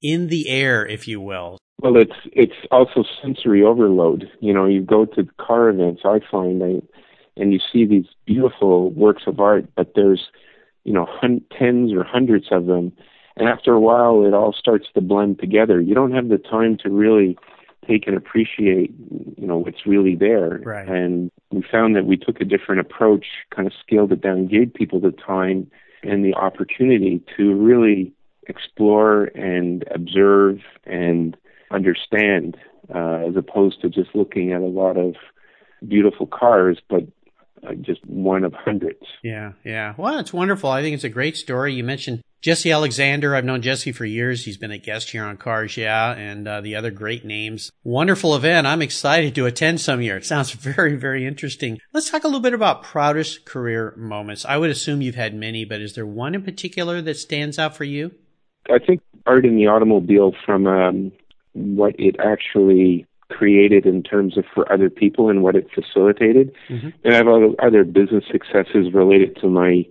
in 0.01 0.27
the 0.27 0.50
air, 0.50 0.86
if 0.86 1.08
you 1.08 1.22
will. 1.22 1.58
Well, 1.79 1.98
it's 1.98 2.15
it's 2.32 2.53
also 2.72 3.03
sensory 3.22 3.63
overload. 3.63 4.29
You 4.39 4.53
know, 4.53 4.65
you 4.65 4.82
go 4.82 5.05
to 5.05 5.27
car 5.39 5.70
events. 5.70 6.01
I 6.05 6.20
find, 6.32 6.63
I, 6.63 6.82
and 7.36 7.51
you 7.51 7.60
see 7.72 7.86
these 7.86 8.05
beautiful 8.25 8.91
works 8.91 9.24
of 9.27 9.39
art, 9.39 9.65
but 9.75 9.91
there's, 9.96 10.22
you 10.83 10.93
know, 10.93 11.05
hun- 11.09 11.41
tens 11.57 11.93
or 11.93 12.03
hundreds 12.03 12.47
of 12.51 12.65
them, 12.65 12.91
and 13.35 13.49
after 13.49 13.73
a 13.73 13.79
while, 13.79 14.25
it 14.25 14.33
all 14.33 14.53
starts 14.53 14.87
to 14.93 15.01
blend 15.01 15.39
together. 15.39 15.81
You 15.81 15.95
don't 15.95 16.11
have 16.11 16.29
the 16.29 16.37
time 16.37 16.77
to 16.83 16.89
really 16.89 17.37
take 17.87 18.07
and 18.07 18.15
appreciate, 18.15 18.93
you 19.37 19.47
know, 19.47 19.57
what's 19.57 19.85
really 19.85 20.15
there. 20.15 20.61
Right. 20.63 20.87
And 20.87 21.31
we 21.51 21.63
found 21.69 21.95
that 21.95 22.05
we 22.05 22.15
took 22.15 22.39
a 22.39 22.45
different 22.45 22.81
approach, 22.81 23.25
kind 23.53 23.67
of 23.67 23.73
scaled 23.85 24.11
it 24.11 24.21
down, 24.21 24.47
gave 24.47 24.73
people 24.73 24.99
the 24.99 25.11
time 25.11 25.69
and 26.03 26.23
the 26.23 26.33
opportunity 26.35 27.21
to 27.37 27.53
really 27.55 28.13
explore 28.47 29.25
and 29.35 29.85
observe 29.93 30.59
and 30.85 31.35
understand, 31.71 32.57
uh, 32.93 33.23
as 33.27 33.35
opposed 33.35 33.81
to 33.81 33.89
just 33.89 34.13
looking 34.13 34.51
at 34.51 34.61
a 34.61 34.65
lot 34.65 34.97
of 34.97 35.15
beautiful 35.87 36.27
cars, 36.27 36.79
but 36.89 37.03
just 37.82 38.05
one 38.05 38.43
of 38.43 38.53
hundreds. 38.53 39.01
Yeah, 39.24 39.53
yeah. 39.63 39.93
Well, 39.98 40.20
it's 40.20 40.34
wonderful. 40.34 40.70
I 40.70 40.82
think 40.82 40.96
it's 40.96 41.03
a 41.03 41.10
great 41.10 41.38
story. 41.38 41.74
You 41.74 41.84
mentioned 41.84 42.22
Jesse 42.41 42.72
Alexander. 42.72 43.36
I've 43.36 43.46
known 43.46 43.62
Jesse 43.62 43.91
for 43.91 44.05
years. 44.05 44.43
He's 44.43 44.58
been 44.58 44.72
a 44.72 44.77
guest 44.77 45.12
here 45.12 45.24
on 45.24 45.38
Cars 45.38 45.77
Yeah, 45.77 46.12
and 46.12 46.48
uh, 46.48 46.62
the 46.62 46.75
other 46.75 46.91
great 46.91 47.24
names. 47.24 47.72
Wonderful 47.84 48.36
event. 48.36 48.67
I'm 48.67 48.82
excited 48.82 49.34
to 49.36 49.46
attend 49.46 49.79
some 49.79 50.01
year. 50.01 50.17
It 50.17 50.25
sounds 50.25 50.51
very, 50.53 50.96
very 50.96 51.25
interesting. 51.25 51.79
Let's 51.93 52.10
talk 52.10 52.24
a 52.24 52.27
little 52.27 52.41
bit 52.41 52.53
about 52.53 52.84
proudest 52.84 53.46
career 53.46 53.93
moments. 53.98 54.46
I 54.46 54.58
would 54.58 54.70
assume 54.70 55.01
you've 55.01 55.15
had 55.15 55.34
many, 55.34 55.63
but 55.63 55.82
is 55.82 55.93
there 55.96 56.05
one 56.05 56.36
in 56.36 56.43
particular 56.43 57.01
that 57.01 57.17
stands 57.17 57.58
out 57.58 57.77
for 57.77 57.86
you? 57.86 58.12
I 58.70 58.79
think 58.79 59.01
art 59.25 59.46
in 59.46 59.55
the 59.55 59.67
automobile 59.67 60.34
from 60.46 60.67
um, 60.67 61.12
what 61.53 61.96
it 61.98 62.17
actually 62.20 63.05
created 63.37 63.85
in 63.85 64.03
terms 64.03 64.37
of 64.37 64.45
for 64.53 64.71
other 64.71 64.89
people 64.89 65.29
and 65.29 65.43
what 65.43 65.55
it 65.55 65.67
facilitated. 65.73 66.53
Mm-hmm. 66.69 66.89
And 67.03 67.13
I 67.13 67.17
have 67.17 67.27
other, 67.27 67.49
other 67.61 67.83
business 67.83 68.23
successes 68.31 68.93
related 68.93 69.37
to 69.41 69.47
my 69.47 69.85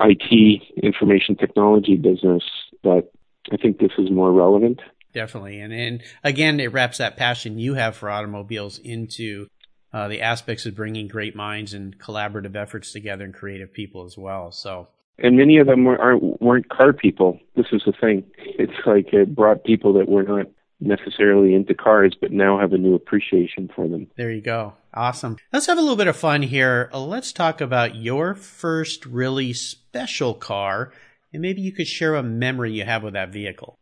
IT 0.00 0.62
information 0.82 1.36
technology 1.36 1.96
business, 1.96 2.42
but 2.82 3.12
I 3.52 3.56
think 3.56 3.78
this 3.78 3.92
is 3.98 4.10
more 4.10 4.32
relevant. 4.32 4.80
Definitely. 5.12 5.60
And, 5.60 5.72
and 5.72 6.02
again, 6.22 6.60
it 6.60 6.72
wraps 6.72 6.98
that 6.98 7.16
passion 7.16 7.58
you 7.58 7.74
have 7.74 7.96
for 7.96 8.10
automobiles 8.10 8.78
into 8.78 9.48
uh, 9.92 10.08
the 10.08 10.20
aspects 10.20 10.66
of 10.66 10.74
bringing 10.74 11.08
great 11.08 11.34
minds 11.34 11.72
and 11.72 11.98
collaborative 11.98 12.54
efforts 12.54 12.92
together 12.92 13.24
and 13.24 13.34
creative 13.34 13.72
people 13.72 14.04
as 14.04 14.18
well. 14.18 14.52
So 14.52 14.88
and 15.18 15.36
many 15.36 15.58
of 15.58 15.66
them 15.66 15.84
were, 15.84 16.00
aren't 16.00 16.40
weren't 16.40 16.68
car 16.68 16.92
people. 16.92 17.40
This 17.56 17.66
is 17.72 17.82
the 17.84 17.92
thing. 17.92 18.24
It's 18.36 18.86
like 18.86 19.12
it 19.12 19.34
brought 19.34 19.64
people 19.64 19.92
that 19.94 20.08
were 20.08 20.22
not 20.22 20.46
necessarily 20.80 21.54
into 21.54 21.74
cars, 21.74 22.14
but 22.20 22.32
now 22.32 22.58
have 22.58 22.72
a 22.72 22.78
new 22.78 22.94
appreciation 22.94 23.70
for 23.74 23.88
them. 23.88 24.06
There 24.16 24.30
you 24.30 24.40
go. 24.40 24.74
Awesome. 24.94 25.36
Let's 25.52 25.66
have 25.66 25.78
a 25.78 25.80
little 25.80 25.96
bit 25.96 26.08
of 26.08 26.16
fun 26.16 26.42
here. 26.42 26.90
Let's 26.92 27.32
talk 27.32 27.60
about 27.60 27.96
your 27.96 28.34
first 28.34 29.04
really 29.06 29.52
special 29.52 30.34
car, 30.34 30.92
and 31.32 31.42
maybe 31.42 31.60
you 31.60 31.72
could 31.72 31.86
share 31.86 32.14
a 32.14 32.22
memory 32.22 32.72
you 32.72 32.84
have 32.84 33.02
with 33.02 33.14
that 33.14 33.32
vehicle. 33.32 33.78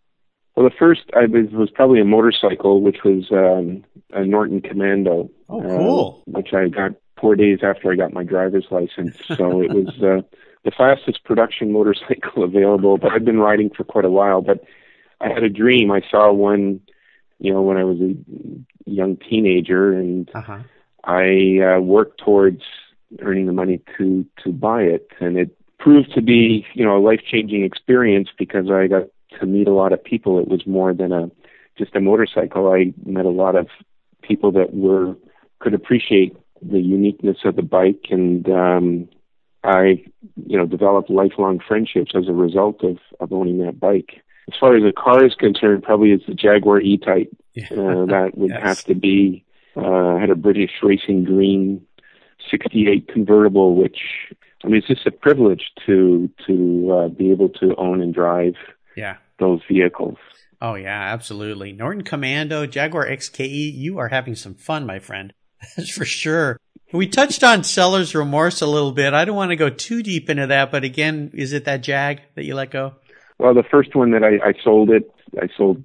Well, 0.56 0.64
the 0.64 0.74
first 0.78 1.02
I 1.14 1.26
was, 1.26 1.50
was 1.52 1.70
probably 1.70 2.00
a 2.00 2.04
motorcycle, 2.04 2.80
which 2.80 3.04
was 3.04 3.30
um, 3.30 3.84
a 4.12 4.24
Norton 4.24 4.62
Commando. 4.62 5.30
Oh, 5.48 5.60
cool. 5.60 6.24
Uh, 6.26 6.38
which 6.38 6.54
I 6.54 6.68
got 6.68 6.92
four 7.20 7.36
days 7.36 7.58
after 7.62 7.92
I 7.92 7.96
got 7.96 8.12
my 8.12 8.24
driver's 8.24 8.66
license. 8.70 9.16
So 9.36 9.62
it 9.62 9.70
was 9.70 9.88
uh, 10.02 10.22
the 10.64 10.70
fastest 10.76 11.24
production 11.24 11.72
motorcycle 11.72 12.42
available, 12.44 12.96
but 12.96 13.12
I've 13.12 13.24
been 13.24 13.38
riding 13.38 13.70
for 13.70 13.84
quite 13.84 14.06
a 14.06 14.10
while. 14.10 14.40
But 14.40 14.64
I 15.20 15.28
had 15.28 15.42
a 15.42 15.48
dream. 15.48 15.90
I 15.90 16.02
saw 16.10 16.32
one, 16.32 16.80
you 17.38 17.52
know, 17.52 17.62
when 17.62 17.76
I 17.76 17.84
was 17.84 17.98
a 18.00 18.14
young 18.84 19.16
teenager, 19.16 19.92
and 19.92 20.30
uh-huh. 20.34 20.58
I 21.04 21.76
uh, 21.76 21.80
worked 21.80 22.20
towards 22.20 22.62
earning 23.20 23.46
the 23.46 23.52
money 23.52 23.80
to 23.98 24.26
to 24.44 24.52
buy 24.52 24.82
it, 24.82 25.08
and 25.20 25.36
it 25.36 25.56
proved 25.78 26.12
to 26.14 26.22
be, 26.22 26.66
you 26.74 26.84
know, 26.84 26.96
a 26.96 27.02
life 27.02 27.20
changing 27.30 27.64
experience 27.64 28.28
because 28.38 28.70
I 28.70 28.86
got 28.86 29.04
to 29.40 29.46
meet 29.46 29.68
a 29.68 29.74
lot 29.74 29.92
of 29.92 30.02
people. 30.02 30.38
It 30.38 30.48
was 30.48 30.66
more 30.66 30.92
than 30.92 31.12
a 31.12 31.30
just 31.78 31.94
a 31.94 32.00
motorcycle. 32.00 32.72
I 32.72 32.92
met 33.04 33.26
a 33.26 33.30
lot 33.30 33.54
of 33.54 33.68
people 34.22 34.52
that 34.52 34.74
were 34.74 35.14
could 35.58 35.74
appreciate 35.74 36.36
the 36.62 36.80
uniqueness 36.80 37.38
of 37.44 37.56
the 37.56 37.62
bike 37.62 38.06
and 38.10 38.48
um 38.48 39.08
I, 39.66 40.04
you 40.46 40.56
know, 40.56 40.66
developed 40.66 41.10
lifelong 41.10 41.58
friendships 41.66 42.12
as 42.14 42.28
a 42.28 42.32
result 42.32 42.84
of, 42.84 42.98
of 43.18 43.32
owning 43.32 43.58
that 43.58 43.80
bike. 43.80 44.22
As 44.48 44.58
far 44.58 44.76
as 44.76 44.84
a 44.84 44.92
car 44.92 45.24
is 45.24 45.34
concerned, 45.34 45.82
probably 45.82 46.12
it's 46.12 46.26
the 46.26 46.34
Jaguar 46.34 46.80
E-Type. 46.80 47.34
Yeah. 47.54 47.66
Uh, 47.70 48.06
that 48.06 48.32
would 48.34 48.50
yes. 48.54 48.62
have 48.62 48.84
to 48.84 48.94
be, 48.94 49.44
uh, 49.76 50.18
had 50.18 50.30
a 50.30 50.36
British 50.36 50.70
Racing 50.82 51.24
Green 51.24 51.84
68 52.50 53.08
convertible, 53.08 53.74
which, 53.74 53.98
I 54.64 54.68
mean, 54.68 54.76
it's 54.76 54.86
just 54.86 55.06
a 55.06 55.10
privilege 55.10 55.72
to, 55.86 56.30
to, 56.46 56.92
uh, 56.92 57.08
be 57.08 57.30
able 57.32 57.48
to 57.60 57.74
own 57.76 58.00
and 58.00 58.14
drive 58.14 58.54
yeah. 58.96 59.16
those 59.38 59.60
vehicles. 59.68 60.16
Oh 60.60 60.74
yeah, 60.74 61.12
absolutely. 61.12 61.72
Norton 61.72 62.02
Commando, 62.02 62.66
Jaguar 62.66 63.06
XKE, 63.06 63.74
you 63.74 63.98
are 63.98 64.08
having 64.08 64.34
some 64.34 64.54
fun, 64.54 64.86
my 64.86 64.98
friend. 64.98 65.32
That's 65.76 65.90
for 65.90 66.04
sure. 66.04 66.58
We 66.92 67.08
touched 67.08 67.42
on 67.42 67.64
seller's 67.64 68.14
remorse 68.14 68.62
a 68.62 68.66
little 68.66 68.92
bit. 68.92 69.12
I 69.12 69.24
don't 69.24 69.36
want 69.36 69.50
to 69.50 69.56
go 69.56 69.68
too 69.68 70.02
deep 70.02 70.30
into 70.30 70.46
that, 70.46 70.70
but 70.70 70.84
again, 70.84 71.32
is 71.34 71.52
it 71.52 71.64
that 71.64 71.82
Jag 71.82 72.22
that 72.36 72.44
you 72.44 72.54
let 72.54 72.70
go? 72.70 72.94
Well, 73.38 73.54
the 73.54 73.62
first 73.62 73.94
one 73.94 74.12
that 74.12 74.24
I, 74.24 74.48
I 74.48 74.54
sold 74.62 74.90
it, 74.90 75.10
I 75.40 75.48
sold 75.56 75.82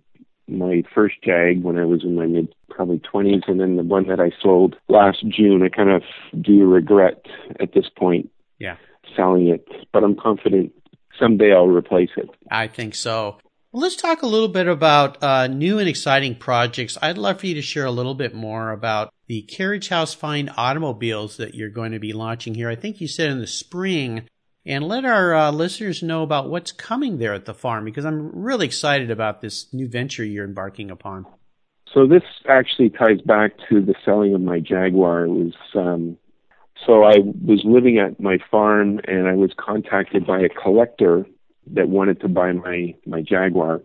my 0.48 0.84
first 0.94 1.16
Jag 1.24 1.64
when 1.64 1.78
I 1.78 1.86
was 1.86 2.04
in 2.04 2.16
my 2.16 2.26
mid 2.26 2.54
probably 2.70 3.00
20s, 3.00 3.48
and 3.48 3.60
then 3.60 3.76
the 3.76 3.84
one 3.84 4.08
that 4.08 4.20
I 4.20 4.32
sold 4.42 4.76
last 4.88 5.26
June, 5.28 5.64
I 5.64 5.70
kind 5.70 5.90
of 5.90 6.04
do 6.42 6.66
regret 6.66 7.26
at 7.60 7.74
this 7.74 7.90
point 7.96 8.30
yeah. 8.60 8.78
selling 9.16 9.48
it, 9.48 9.68
but 9.92 10.04
I'm 10.04 10.16
confident 10.16 10.74
someday 11.20 11.54
I'll 11.54 11.68
replace 11.68 12.10
it. 12.18 12.30
I 12.50 12.68
think 12.68 12.96
so. 12.96 13.38
Well, 13.72 13.84
let's 13.84 13.96
talk 13.96 14.22
a 14.22 14.28
little 14.28 14.50
bit 14.50 14.68
about 14.68 15.24
uh, 15.24 15.48
new 15.48 15.80
and 15.80 15.88
exciting 15.88 16.36
projects. 16.36 16.98
I'd 17.02 17.18
love 17.18 17.40
for 17.40 17.48
you 17.48 17.56
to 17.56 17.62
share 17.62 17.86
a 17.86 17.92
little 17.92 18.16
bit 18.16 18.34
more 18.34 18.72
about 18.72 19.14
the 19.28 19.44
Carriage 19.44 19.88
House 19.88 20.14
Fine 20.14 20.50
automobiles 20.58 21.38
that 21.38 21.56
you're 21.56 21.70
going 21.70 21.94
to 21.94 22.00
be 22.00 22.12
launching 22.12 22.54
here. 22.54 22.70
I 22.70 22.76
think 22.76 23.00
you 23.00 23.08
said 23.08 23.30
in 23.30 23.40
the 23.40 23.48
spring. 23.48 24.28
And 24.66 24.88
let 24.88 25.06
our 25.06 25.34
uh, 25.34 25.52
listeners 25.52 26.04
know 26.04 26.22
about 26.22 26.50
what's 26.50 26.72
coming 26.72 27.18
there 27.18 27.34
at 27.34 27.46
the 27.46 27.54
farm 27.54 27.86
because 27.86 28.06
I'm 28.06 28.30
really 28.32 28.68
excited 28.68 29.10
about 29.10 29.42
this 29.42 29.74
new 29.74 29.88
venture 29.88 30.24
you're 30.24 30.46
embarking 30.46 30.92
upon. 30.92 31.26
So 31.92 32.08
this 32.08 32.24
actually 32.48 32.92
ties 32.92 33.22
back 33.26 33.54
to 33.70 33.82
the 33.82 33.96
selling 34.06 34.34
of 34.34 34.42
my 34.42 34.60
Jaguar. 34.60 35.26
It 35.26 35.30
was 35.30 35.54
um, 35.76 36.18
so 36.86 37.04
I 37.04 37.18
was 37.20 37.62
living 37.64 38.00
at 38.00 38.20
my 38.20 38.38
farm 38.50 39.00
and 39.06 39.28
I 39.28 39.34
was 39.34 39.52
contacted 39.58 40.26
by 40.26 40.40
a 40.40 40.50
collector 40.50 41.26
that 41.74 41.90
wanted 41.90 42.22
to 42.22 42.28
buy 42.28 42.52
my 42.54 42.96
my 43.06 43.22
Jaguar, 43.22 43.82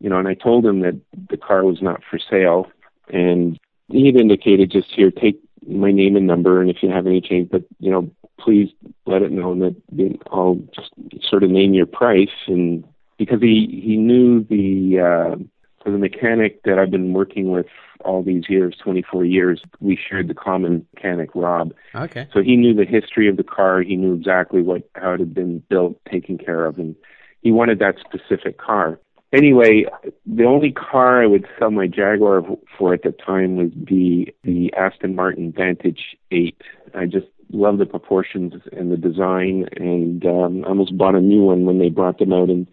you 0.00 0.08
know, 0.08 0.18
and 0.18 0.28
I 0.28 0.34
told 0.34 0.64
him 0.64 0.80
that 0.80 1.00
the 1.30 1.36
car 1.36 1.64
was 1.64 1.80
not 1.80 2.00
for 2.08 2.18
sale, 2.18 2.66
and 3.08 3.58
he 3.88 4.06
had 4.06 4.16
indicated 4.16 4.70
just 4.70 4.90
here 4.90 5.10
take 5.10 5.40
my 5.66 5.92
name 5.92 6.16
and 6.16 6.26
number, 6.26 6.60
and 6.60 6.70
if 6.70 6.82
you 6.82 6.90
have 6.90 7.06
any 7.06 7.20
change, 7.20 7.50
but 7.50 7.64
you 7.78 7.90
know, 7.90 8.10
please 8.38 8.70
let 9.06 9.22
it 9.22 9.30
know 9.30 9.54
that 9.58 10.18
I'll 10.30 10.60
just 10.74 10.90
sort 11.28 11.44
of 11.44 11.50
name 11.50 11.74
your 11.74 11.86
price, 11.86 12.28
and 12.46 12.84
because 13.18 13.40
he 13.40 13.82
he 13.84 13.96
knew 13.96 14.44
the 14.44 15.00
uh, 15.00 15.36
the 15.84 15.98
mechanic 15.98 16.62
that 16.64 16.78
I've 16.78 16.90
been 16.90 17.12
working 17.12 17.50
with 17.50 17.66
all 18.04 18.22
these 18.22 18.44
years, 18.48 18.74
24 18.82 19.24
years, 19.24 19.62
we 19.80 19.96
shared 19.96 20.28
the 20.28 20.34
common 20.34 20.86
mechanic, 20.94 21.30
Rob. 21.34 21.72
Okay. 21.94 22.26
So 22.32 22.42
he 22.42 22.56
knew 22.56 22.74
the 22.74 22.84
history 22.84 23.28
of 23.28 23.36
the 23.36 23.44
car. 23.44 23.80
He 23.82 23.96
knew 23.96 24.14
exactly 24.14 24.62
what 24.62 24.88
how 24.94 25.12
it 25.12 25.20
had 25.20 25.34
been 25.34 25.62
built, 25.68 26.00
taken 26.10 26.38
care 26.38 26.66
of, 26.66 26.78
and 26.78 26.96
he 27.40 27.52
wanted 27.52 27.78
that 27.80 27.96
specific 28.00 28.58
car. 28.58 28.98
Anyway, 29.32 29.86
the 30.26 30.44
only 30.44 30.72
car 30.72 31.22
I 31.22 31.26
would 31.26 31.46
sell 31.58 31.70
my 31.70 31.86
Jaguar 31.86 32.42
for 32.76 32.92
at 32.92 33.02
the 33.02 33.12
time 33.12 33.56
was 33.56 33.70
the 33.74 34.34
the 34.44 34.72
Aston 34.74 35.16
Martin 35.16 35.52
Vantage 35.56 36.16
8. 36.30 36.60
I 36.94 37.06
just 37.06 37.26
love 37.50 37.78
the 37.78 37.86
proportions 37.86 38.52
and 38.72 38.92
the 38.92 38.96
design, 38.98 39.68
and 39.76 40.24
um, 40.26 40.64
I 40.64 40.68
almost 40.68 40.98
bought 40.98 41.14
a 41.14 41.20
new 41.20 41.42
one 41.42 41.64
when 41.64 41.78
they 41.78 41.88
brought 41.88 42.18
them 42.18 42.32
out 42.32 42.50
in 42.50 42.68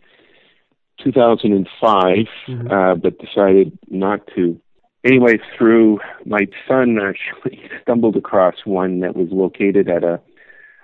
2005, 1.02 2.28
mm-hmm. 2.48 2.72
uh, 2.72 2.96
but 2.96 3.20
decided 3.20 3.78
not 3.90 4.28
to. 4.36 4.60
Anyway, 5.06 5.40
through 5.58 6.00
my 6.26 6.46
son 6.68 6.98
actually 7.02 7.62
stumbled 7.82 8.18
across 8.18 8.56
one 8.66 9.00
that 9.00 9.16
was 9.16 9.30
located 9.32 9.88
at 9.88 10.04
a 10.04 10.20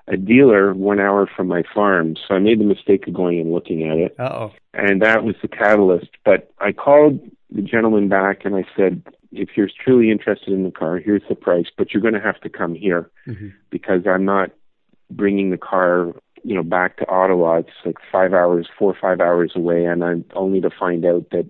a 0.08 0.18
dealer 0.18 0.74
one 0.74 1.00
hour 1.00 1.28
from 1.36 1.48
my 1.48 1.64
farm. 1.74 2.16
So 2.28 2.36
I 2.36 2.40
made 2.40 2.60
the 2.60 2.66
mistake 2.66 3.08
of 3.08 3.14
going 3.14 3.40
and 3.40 3.52
looking 3.52 3.84
at 3.90 3.98
it. 3.98 4.16
Uh 4.20 4.30
oh. 4.32 4.52
And 4.74 5.02
that 5.02 5.24
was 5.24 5.36
the 5.42 5.48
catalyst. 5.48 6.10
But 6.24 6.52
I 6.60 6.72
called 6.72 7.20
the 7.50 7.62
gentleman 7.62 8.10
back 8.10 8.46
and 8.46 8.56
I 8.56 8.66
said, 8.76 9.02
if 9.32 9.50
you're 9.56 9.70
truly 9.84 10.12
interested 10.12 10.54
in 10.54 10.64
the 10.64 10.72
car, 10.72 10.98
here's 10.98 11.24
the 11.28 11.36
price, 11.36 11.68
but 11.78 11.94
you're 11.94 12.02
going 12.02 12.14
to 12.14 12.22
have 12.22 12.40
to 12.42 12.50
come 12.50 12.74
here 12.74 13.10
mm-hmm. 13.28 13.50
because 13.70 14.02
I'm 14.06 14.26
not 14.26 14.52
bringing 15.10 15.50
the 15.50 15.58
car, 15.58 16.14
you 16.44 16.56
know, 16.56 16.64
back 16.64 16.98
to 16.98 17.10
Ottawa. 17.10 17.58
It's 17.58 17.70
like 17.86 17.98
five 18.12 18.34
hours, 18.34 18.68
four 18.78 18.92
or 18.92 18.98
five 19.00 19.20
hours 19.20 19.54
away, 19.56 19.86
and 19.86 20.04
I'm 20.04 20.26
only 20.34 20.62
to 20.62 20.70
find 20.70 21.06
out 21.06 21.30
that, 21.32 21.50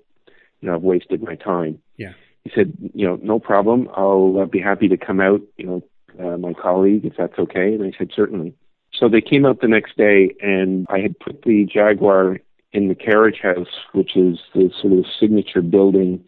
you 0.62 0.70
know, 0.70 0.76
I've 0.76 0.82
wasted 0.82 1.22
my 1.22 1.36
time. 1.36 1.80
Yeah. 1.98 2.14
He 2.44 2.52
said, 2.54 2.74
you 2.94 3.08
know, 3.08 3.20
no 3.22 3.40
problem. 3.40 3.90
I'll 3.96 4.40
uh, 4.42 4.46
be 4.46 4.60
happy 4.60 4.88
to 4.90 4.98
come 4.98 5.20
out, 5.20 5.42
you 5.58 5.66
know, 5.66 5.84
uh, 6.20 6.38
my 6.38 6.54
colleague, 6.54 7.06
if 7.06 7.14
that's 7.18 7.38
okay. 7.38 7.74
And 7.74 7.84
I 7.84 7.98
said, 7.98 8.12
certainly. 8.16 8.54
So 8.94 9.10
they 9.10 9.22
came 9.22 9.46
out 9.46 9.62
the 9.62 9.68
next 9.68 9.98
day, 9.98 10.34
and 10.42 10.86
I 10.90 11.00
had 11.00 11.20
put 11.20 11.44
the 11.44 11.66
Jaguar 11.66 12.40
in 12.76 12.88
the 12.90 12.96
carriage 12.96 13.40
house, 13.42 13.68
which 13.94 14.16
is 14.16 14.40
the 14.54 14.70
sort 14.82 14.94
of 14.94 15.06
signature 15.20 15.62
building. 15.62 16.24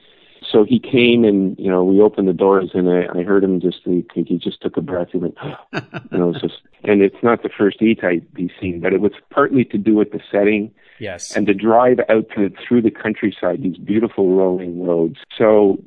So 0.50 0.64
he 0.64 0.80
came 0.80 1.26
and, 1.26 1.58
you 1.60 1.70
know, 1.70 1.84
we 1.84 2.00
opened 2.00 2.28
the 2.30 2.34
doors 2.34 2.72
and 2.74 2.90
I, 2.90 3.20
I 3.20 3.24
heard 3.24 3.44
him 3.44 3.60
just, 3.60 3.80
he, 3.84 4.06
he 4.14 4.38
just 4.38 4.62
took 4.62 4.78
a 4.78 4.82
breath. 4.82 5.10
He 5.12 5.18
went, 5.18 5.36
you 5.74 6.18
know, 6.18 6.30
it's 6.30 6.42
just, 6.42 6.62
and 6.86 7.02
it's 7.02 7.22
not 7.22 7.44
the 7.44 7.50
first 7.50 7.82
E-Type 7.82 8.24
he's 8.38 8.52
seen, 8.62 8.80
but 8.80 8.94
it 8.94 9.02
was 9.02 9.12
partly 9.30 9.66
to 9.66 9.78
do 9.78 9.96
with 9.96 10.12
the 10.12 10.22
setting. 10.32 10.72
Yes. 11.00 11.36
And 11.36 11.48
to 11.48 11.54
drive 11.54 12.00
out 12.08 12.28
to, 12.36 12.52
through 12.66 12.84
the 12.84 12.92
countryside, 12.92 13.62
these 13.62 13.78
beautiful 13.78 14.36
rolling 14.36 14.86
roads. 14.86 15.18
So 15.38 15.84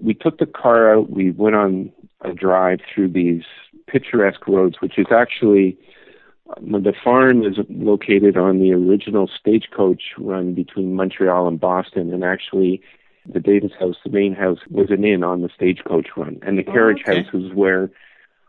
we 0.00 0.14
took 0.14 0.38
the 0.38 0.46
car 0.46 0.94
out, 0.94 1.10
we 1.10 1.32
went 1.32 1.56
on 1.56 1.92
a 2.22 2.32
drive 2.32 2.80
through 2.92 3.08
these 3.08 3.42
picturesque 3.86 4.46
roads, 4.46 4.76
which 4.80 4.98
is 4.98 5.06
actually 5.14 5.78
uh, 6.50 6.60
the 6.60 6.94
farm 7.04 7.42
is 7.44 7.56
located 7.68 8.36
on 8.36 8.58
the 8.58 8.72
original 8.72 9.28
stagecoach 9.38 10.02
run 10.18 10.54
between 10.54 10.94
Montreal 10.94 11.48
and 11.48 11.60
Boston, 11.60 12.12
and 12.12 12.24
actually 12.24 12.82
the 13.26 13.40
Davis 13.40 13.72
house, 13.78 13.96
the 14.04 14.10
main 14.10 14.34
house, 14.34 14.58
was 14.70 14.90
an 14.90 15.04
inn 15.04 15.22
on 15.22 15.42
the 15.42 15.50
stagecoach 15.54 16.08
run, 16.16 16.38
and 16.42 16.58
the 16.58 16.64
oh, 16.66 16.72
carriage 16.72 17.02
oh, 17.06 17.12
okay. 17.12 17.22
house 17.22 17.32
was 17.32 17.52
where 17.52 17.90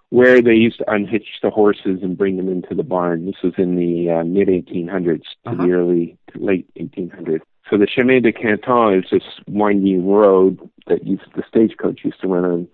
where 0.10 0.42
they 0.42 0.56
used 0.56 0.80
to 0.80 0.92
unhitch 0.92 1.28
the 1.44 1.52
horses 1.52 2.00
and 2.02 2.18
bring 2.18 2.38
them 2.38 2.50
into 2.50 2.74
the 2.74 2.84
barn. 2.84 3.28
This 3.28 3.36
was 3.44 3.54
in 3.58 3.76
the 3.76 4.10
uh, 4.10 4.24
mid 4.24 4.48
1800s 4.48 5.22
to 5.44 5.50
uh-huh. 5.50 5.66
the 5.66 5.72
early 5.72 6.18
to 6.34 6.44
late 6.44 6.68
1800s. 6.76 7.42
So 7.70 7.78
the 7.78 7.86
Chemin 7.86 8.24
de 8.24 8.32
Canton 8.32 8.96
is 8.96 9.06
this 9.12 9.22
winding 9.48 10.08
road 10.08 10.58
that 10.88 11.06
used 11.06 11.24
the 11.36 11.44
stagecoach 11.48 12.02
used 12.04 12.20
to 12.22 12.28
run 12.28 12.46
on. 12.46 12.68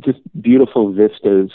Just 0.00 0.20
beautiful 0.40 0.92
vistas, 0.92 1.50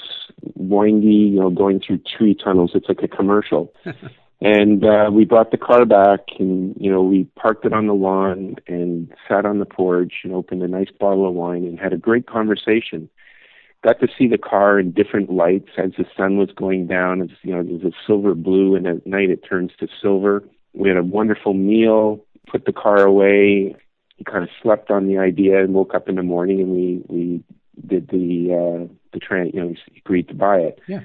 windy, 0.56 1.08
you 1.08 1.40
know, 1.40 1.50
going 1.50 1.80
through 1.80 2.00
tree 2.18 2.36
tunnels. 2.36 2.72
It's 2.74 2.88
like 2.88 3.04
a 3.04 3.08
commercial. 3.08 3.74
and 4.42 4.84
uh, 4.84 5.10
we 5.12 5.26
brought 5.26 5.52
the 5.52 5.58
car 5.58 5.86
back, 5.86 6.22
and 6.40 6.76
you 6.80 6.92
know, 6.92 7.02
we 7.02 7.26
parked 7.36 7.66
it 7.66 7.74
on 7.74 7.88
the 7.88 7.94
lawn 7.94 8.56
and 8.68 9.14
sat 9.28 9.46
on 9.46 9.60
the 9.60 9.66
porch 9.66 10.14
and 10.24 10.34
opened 10.34 10.64
a 10.64 10.68
nice 10.68 10.92
bottle 11.00 11.28
of 11.28 11.34
wine 11.34 11.64
and 11.64 11.80
had 11.80 11.94
a 11.94 11.98
great 11.98 12.28
conversation 12.28 13.10
got 13.84 14.00
to 14.00 14.08
see 14.18 14.28
the 14.28 14.38
car 14.38 14.80
in 14.80 14.92
different 14.92 15.32
lights 15.32 15.70
as 15.78 15.92
the 15.98 16.06
sun 16.16 16.38
was 16.38 16.50
going 16.56 16.88
down. 16.88 17.22
It's 17.22 17.34
you 17.44 17.54
know 17.54 17.64
there's 17.64 17.94
a 17.94 17.96
silver 18.06 18.36
blue, 18.36 18.76
and 18.76 18.88
at 18.88 19.06
night 19.06 19.30
it 19.30 19.46
turns 19.48 19.72
to 19.80 19.88
silver. 20.02 20.44
We 20.74 20.90
had 20.90 20.98
a 20.98 21.04
wonderful 21.04 21.54
meal. 21.54 22.24
Put 22.48 22.66
the 22.66 22.74
car 22.74 23.02
away. 23.04 23.76
He 24.16 24.24
kind 24.24 24.44
of 24.44 24.50
slept 24.62 24.90
on 24.90 25.08
the 25.08 25.18
idea 25.18 25.64
and 25.64 25.74
woke 25.74 25.94
up 25.94 26.10
in 26.10 26.16
the 26.16 26.24
morning, 26.24 26.62
and 26.62 26.72
we 26.72 27.02
we 27.08 27.44
did 27.86 28.10
the 28.10 28.54
uh, 28.54 28.94
the 29.14 29.20
train. 29.20 29.52
You 29.54 29.62
know, 29.62 29.70
he 29.70 30.02
agreed 30.04 30.28
to 30.30 30.36
buy 30.36 30.58
it. 30.58 30.80
Yeah. 30.88 31.02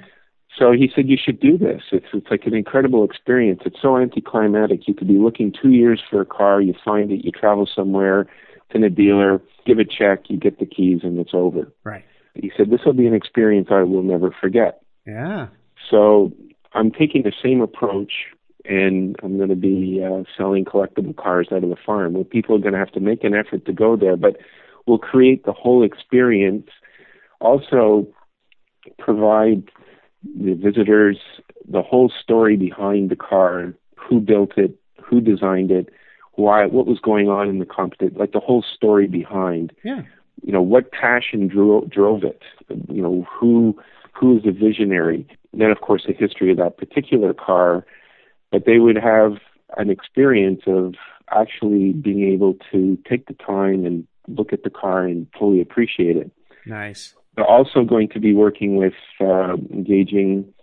So 0.57 0.71
he 0.71 0.91
said 0.93 1.09
you 1.09 1.17
should 1.23 1.39
do 1.39 1.57
this. 1.57 1.81
It's 1.91 2.05
it's 2.13 2.27
like 2.29 2.45
an 2.45 2.53
incredible 2.53 3.03
experience. 3.03 3.61
It's 3.65 3.81
so 3.81 3.97
anticlimactic. 3.97 4.87
You 4.87 4.93
could 4.93 5.07
be 5.07 5.17
looking 5.17 5.51
two 5.51 5.71
years 5.71 6.01
for 6.09 6.21
a 6.21 6.25
car, 6.25 6.61
you 6.61 6.73
find 6.85 7.11
it, 7.11 7.25
you 7.25 7.31
travel 7.31 7.67
somewhere, 7.67 8.21
it's 8.21 8.75
in 8.75 8.83
a 8.83 8.89
dealer, 8.89 9.41
give 9.65 9.79
a 9.79 9.85
check, 9.85 10.29
you 10.29 10.37
get 10.37 10.59
the 10.59 10.65
keys, 10.65 10.99
and 11.03 11.19
it's 11.19 11.33
over. 11.33 11.71
Right 11.83 12.05
he 12.35 12.51
said, 12.55 12.69
This 12.69 12.81
will 12.85 12.93
be 12.93 13.07
an 13.07 13.13
experience 13.13 13.67
I 13.71 13.83
will 13.83 14.03
never 14.03 14.31
forget. 14.31 14.81
Yeah. 15.05 15.47
So 15.89 16.31
I'm 16.73 16.91
taking 16.91 17.23
the 17.23 17.33
same 17.43 17.61
approach 17.61 18.13
and 18.65 19.15
I'm 19.21 19.37
going 19.37 19.49
to 19.49 19.55
be 19.55 20.01
uh, 20.03 20.23
selling 20.37 20.65
collectible 20.65 21.15
cars 21.15 21.49
out 21.51 21.63
of 21.63 21.69
the 21.69 21.75
farm 21.85 22.13
where 22.13 22.23
people 22.23 22.55
are 22.55 22.59
going 22.59 22.73
to 22.73 22.79
have 22.79 22.91
to 22.93 22.99
make 22.99 23.23
an 23.23 23.35
effort 23.35 23.65
to 23.65 23.73
go 23.73 23.97
there, 23.97 24.15
but 24.15 24.37
we'll 24.85 24.97
create 24.97 25.45
the 25.45 25.53
whole 25.53 25.83
experience. 25.83 26.67
Also, 27.39 28.07
provide 28.99 29.63
the 30.23 30.53
visitors 30.53 31.17
the 31.69 31.81
whole 31.81 32.11
story 32.21 32.57
behind 32.57 33.09
the 33.09 33.15
car, 33.15 33.73
who 33.95 34.19
built 34.19 34.57
it, 34.57 34.77
who 35.01 35.21
designed 35.21 35.71
it, 35.71 35.89
why, 36.33 36.65
what 36.65 36.87
was 36.87 36.99
going 36.99 37.29
on 37.29 37.47
in 37.47 37.59
the 37.59 37.65
competition, 37.65 38.17
like 38.17 38.31
the 38.33 38.39
whole 38.39 38.63
story 38.75 39.07
behind. 39.07 39.71
Yeah 39.83 40.01
you 40.43 40.51
know 40.51 40.61
what 40.61 40.91
passion 40.91 41.47
drove 41.47 41.89
drove 41.89 42.23
it 42.23 42.41
you 42.89 43.01
know 43.01 43.25
who 43.31 43.77
who 44.13 44.37
is 44.37 44.43
the 44.43 44.51
visionary 44.51 45.27
then 45.53 45.71
of 45.71 45.81
course 45.81 46.03
the 46.07 46.13
history 46.13 46.51
of 46.51 46.57
that 46.57 46.77
particular 46.77 47.33
car 47.33 47.85
but 48.51 48.65
they 48.65 48.79
would 48.79 48.97
have 48.97 49.33
an 49.77 49.89
experience 49.89 50.61
of 50.67 50.93
actually 51.31 51.93
being 51.93 52.31
able 52.31 52.55
to 52.71 52.97
take 53.09 53.25
the 53.27 53.33
time 53.33 53.85
and 53.85 54.05
look 54.27 54.53
at 54.53 54.63
the 54.63 54.69
car 54.69 55.05
and 55.05 55.27
fully 55.37 55.61
appreciate 55.61 56.17
it 56.17 56.31
nice 56.65 57.15
they're 57.35 57.45
also 57.45 57.83
going 57.83 58.09
to 58.09 58.19
be 58.19 58.33
working 58.33 58.75
with 58.75 58.93
uh, 59.19 59.53
engaging 59.71 60.53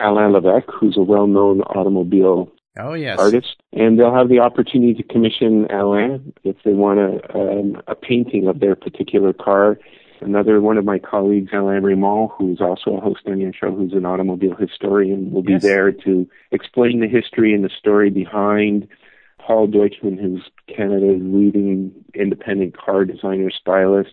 Alain 0.00 0.32
Levesque, 0.32 0.70
who's 0.78 0.96
a 0.96 1.02
well-known 1.02 1.62
automobile 1.62 2.52
oh, 2.78 2.94
yes. 2.94 3.18
artist, 3.18 3.56
and 3.72 3.98
they'll 3.98 4.14
have 4.14 4.28
the 4.28 4.38
opportunity 4.38 4.94
to 4.94 5.02
commission 5.02 5.66
Alain 5.70 6.32
if 6.44 6.56
they 6.64 6.72
want 6.72 7.00
a, 7.00 7.36
um, 7.36 7.82
a 7.86 7.94
painting 7.94 8.46
of 8.46 8.60
their 8.60 8.76
particular 8.76 9.32
car. 9.32 9.78
Another 10.20 10.60
one 10.60 10.76
of 10.76 10.84
my 10.84 10.98
colleagues, 10.98 11.50
Alain 11.52 11.82
Raymond, 11.82 12.30
who's 12.36 12.60
also 12.60 12.96
a 12.96 13.00
host 13.00 13.22
on 13.26 13.40
your 13.40 13.52
show, 13.52 13.70
who's 13.70 13.92
an 13.92 14.04
automobile 14.04 14.56
historian, 14.56 15.30
will 15.30 15.42
be 15.42 15.52
yes. 15.52 15.62
there 15.62 15.92
to 15.92 16.28
explain 16.50 17.00
the 17.00 17.08
history 17.08 17.54
and 17.54 17.64
the 17.64 17.70
story 17.70 18.10
behind. 18.10 18.88
Paul 19.38 19.68
Deutschman, 19.68 20.20
who's 20.20 20.42
Canada's 20.66 21.22
leading 21.22 21.92
independent 22.14 22.76
car 22.76 23.04
designer 23.04 23.50
stylist, 23.50 24.10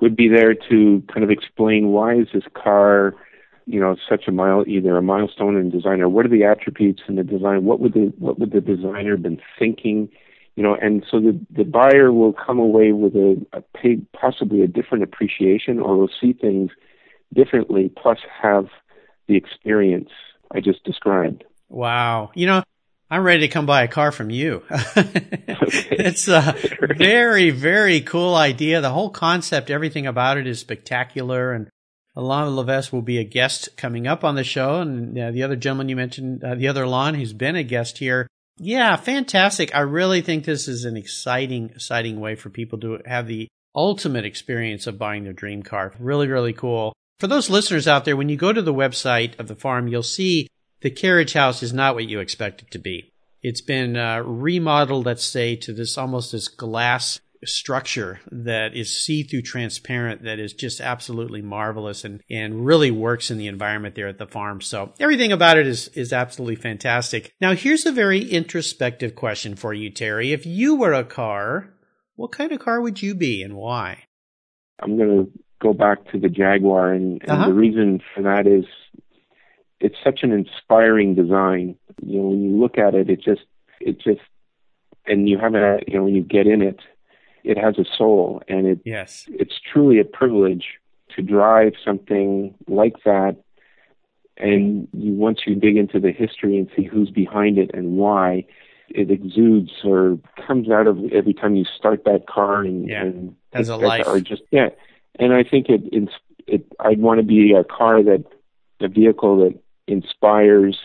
would 0.00 0.16
be 0.16 0.28
there 0.28 0.54
to 0.54 1.02
kind 1.12 1.24
of 1.24 1.30
explain 1.30 1.88
why 1.88 2.14
is 2.14 2.28
this 2.32 2.44
car 2.54 3.14
you 3.66 3.78
know 3.78 3.96
such 4.08 4.26
a 4.26 4.32
mile 4.32 4.64
either 4.66 4.96
a 4.96 5.02
milestone 5.02 5.56
in 5.56 5.70
design 5.70 6.00
or 6.00 6.08
what 6.08 6.24
are 6.24 6.30
the 6.30 6.44
attributes 6.44 7.02
in 7.08 7.16
the 7.16 7.24
design? 7.24 7.64
What 7.64 7.80
would 7.80 7.92
the 7.92 8.12
what 8.18 8.38
would 8.38 8.52
the 8.52 8.60
designer 8.60 9.16
been 9.16 9.40
thinking? 9.58 10.08
You 10.56 10.62
know 10.62 10.74
and 10.74 11.04
so 11.08 11.20
the 11.20 11.38
the 11.50 11.64
buyer 11.64 12.12
will 12.12 12.32
come 12.32 12.58
away 12.58 12.92
with 12.92 13.14
a, 13.14 13.36
a 13.52 13.60
pay, 13.60 13.96
possibly 14.12 14.62
a 14.62 14.66
different 14.66 15.04
appreciation 15.04 15.78
or 15.78 15.96
will 15.96 16.10
see 16.20 16.32
things 16.32 16.70
differently 17.34 17.92
plus 17.94 18.18
have 18.42 18.68
the 19.26 19.36
experience 19.36 20.10
i 20.50 20.60
just 20.60 20.82
described. 20.84 21.44
Wow. 21.68 22.30
You 22.34 22.46
know 22.46 22.62
I'm 23.10 23.22
ready 23.22 23.40
to 23.40 23.52
come 23.52 23.64
buy 23.64 23.84
a 23.84 23.88
car 23.88 24.12
from 24.12 24.28
you. 24.28 24.62
it's 24.70 26.28
a 26.28 26.54
very, 26.96 27.50
very 27.50 28.02
cool 28.02 28.34
idea. 28.34 28.82
The 28.82 28.90
whole 28.90 29.08
concept, 29.08 29.70
everything 29.70 30.06
about 30.06 30.36
it 30.36 30.46
is 30.46 30.60
spectacular. 30.60 31.52
And 31.52 31.70
Alain 32.14 32.54
Levesque 32.54 32.92
will 32.92 33.00
be 33.00 33.18
a 33.18 33.24
guest 33.24 33.76
coming 33.78 34.06
up 34.06 34.24
on 34.24 34.34
the 34.34 34.44
show, 34.44 34.80
and 34.80 35.18
uh, 35.18 35.30
the 35.30 35.42
other 35.42 35.56
gentleman 35.56 35.88
you 35.88 35.96
mentioned, 35.96 36.44
uh, 36.44 36.54
the 36.54 36.68
other 36.68 36.82
Alain, 36.82 37.14
who's 37.14 37.32
been 37.32 37.56
a 37.56 37.62
guest 37.62 37.96
here. 37.98 38.26
Yeah, 38.58 38.96
fantastic. 38.96 39.74
I 39.74 39.80
really 39.80 40.20
think 40.20 40.44
this 40.44 40.68
is 40.68 40.84
an 40.84 40.96
exciting, 40.96 41.70
exciting 41.70 42.20
way 42.20 42.34
for 42.34 42.50
people 42.50 42.78
to 42.80 42.98
have 43.06 43.26
the 43.26 43.48
ultimate 43.74 44.26
experience 44.26 44.86
of 44.86 44.98
buying 44.98 45.24
their 45.24 45.32
dream 45.32 45.62
car. 45.62 45.94
Really, 45.98 46.26
really 46.26 46.52
cool. 46.52 46.92
For 47.20 47.28
those 47.28 47.48
listeners 47.48 47.88
out 47.88 48.04
there, 48.04 48.16
when 48.16 48.28
you 48.28 48.36
go 48.36 48.52
to 48.52 48.62
the 48.62 48.74
website 48.74 49.38
of 49.38 49.48
the 49.48 49.56
farm, 49.56 49.88
you'll 49.88 50.02
see 50.02 50.48
the 50.80 50.90
carriage 50.90 51.32
house 51.32 51.62
is 51.62 51.72
not 51.72 51.94
what 51.94 52.08
you 52.08 52.20
expect 52.20 52.62
it 52.62 52.70
to 52.72 52.78
be. 52.78 53.12
It's 53.42 53.60
been 53.60 53.96
uh, 53.96 54.22
remodeled, 54.24 55.06
let's 55.06 55.24
say, 55.24 55.56
to 55.56 55.72
this 55.72 55.96
almost 55.96 56.32
this 56.32 56.48
glass 56.48 57.20
structure 57.44 58.18
that 58.32 58.74
is 58.74 58.92
see-through 58.92 59.42
transparent 59.42 60.24
that 60.24 60.40
is 60.40 60.52
just 60.52 60.80
absolutely 60.80 61.40
marvelous 61.40 62.04
and, 62.04 62.20
and 62.28 62.66
really 62.66 62.90
works 62.90 63.30
in 63.30 63.38
the 63.38 63.46
environment 63.46 63.94
there 63.94 64.08
at 64.08 64.18
the 64.18 64.26
farm. 64.26 64.60
So 64.60 64.92
everything 64.98 65.30
about 65.30 65.56
it 65.56 65.66
is, 65.66 65.86
is 65.88 66.12
absolutely 66.12 66.56
fantastic. 66.56 67.32
Now 67.40 67.54
here's 67.54 67.86
a 67.86 67.92
very 67.92 68.28
introspective 68.28 69.14
question 69.14 69.54
for 69.54 69.72
you, 69.72 69.88
Terry. 69.88 70.32
If 70.32 70.46
you 70.46 70.74
were 70.74 70.92
a 70.92 71.04
car, 71.04 71.72
what 72.16 72.32
kind 72.32 72.50
of 72.50 72.58
car 72.58 72.80
would 72.80 73.00
you 73.00 73.14
be 73.14 73.44
and 73.44 73.54
why? 73.54 74.02
I'm 74.80 74.96
going 74.96 75.24
to 75.24 75.30
go 75.60 75.72
back 75.72 76.10
to 76.10 76.18
the 76.18 76.28
Jaguar 76.28 76.92
and, 76.92 77.22
and 77.22 77.30
uh-huh. 77.30 77.46
the 77.46 77.54
reason 77.54 78.00
for 78.14 78.22
that 78.22 78.48
is 78.48 78.64
it's 79.80 79.96
such 80.02 80.22
an 80.22 80.32
inspiring 80.32 81.14
design. 81.14 81.76
You 82.02 82.18
know, 82.18 82.28
when 82.28 82.42
you 82.42 82.60
look 82.60 82.78
at 82.78 82.94
it, 82.94 83.08
it 83.10 83.20
just, 83.22 83.42
it 83.80 84.00
just, 84.00 84.20
and 85.06 85.28
you 85.28 85.38
have 85.38 85.54
a, 85.54 85.80
you 85.86 85.96
know, 85.96 86.04
when 86.04 86.14
you 86.14 86.22
get 86.22 86.46
in 86.46 86.62
it, 86.62 86.80
it 87.44 87.56
has 87.56 87.78
a 87.78 87.84
soul, 87.96 88.42
and 88.48 88.66
it 88.66 88.80
yes, 88.84 89.24
it's 89.28 89.58
truly 89.72 90.00
a 90.00 90.04
privilege 90.04 90.66
to 91.16 91.22
drive 91.22 91.72
something 91.82 92.54
like 92.66 92.96
that. 93.04 93.36
And 94.36 94.88
you, 94.92 95.14
once 95.14 95.40
you 95.46 95.54
dig 95.54 95.76
into 95.76 95.98
the 95.98 96.12
history 96.12 96.58
and 96.58 96.68
see 96.76 96.84
who's 96.84 97.10
behind 97.10 97.58
it 97.58 97.70
and 97.72 97.96
why, 97.96 98.44
it 98.88 99.10
exudes 99.10 99.70
or 99.84 100.18
comes 100.46 100.68
out 100.70 100.86
of 100.86 100.98
every 101.12 101.32
time 101.32 101.54
you 101.56 101.64
start 101.64 102.04
that 102.04 102.26
car 102.26 102.62
and, 102.62 102.88
yeah. 102.88 103.02
and 103.02 103.36
has 103.52 103.68
a 103.68 103.76
life. 103.76 104.06
Or 104.06 104.20
just 104.20 104.42
yeah, 104.50 104.68
and 105.18 105.32
I 105.32 105.44
think 105.44 105.68
it, 105.68 105.82
it, 105.92 106.08
it 106.46 106.66
I'd 106.80 107.00
want 107.00 107.18
to 107.18 107.26
be 107.26 107.54
a 107.54 107.64
car 107.64 108.02
that 108.02 108.24
a 108.80 108.88
vehicle 108.88 109.38
that 109.38 109.58
inspires 109.88 110.78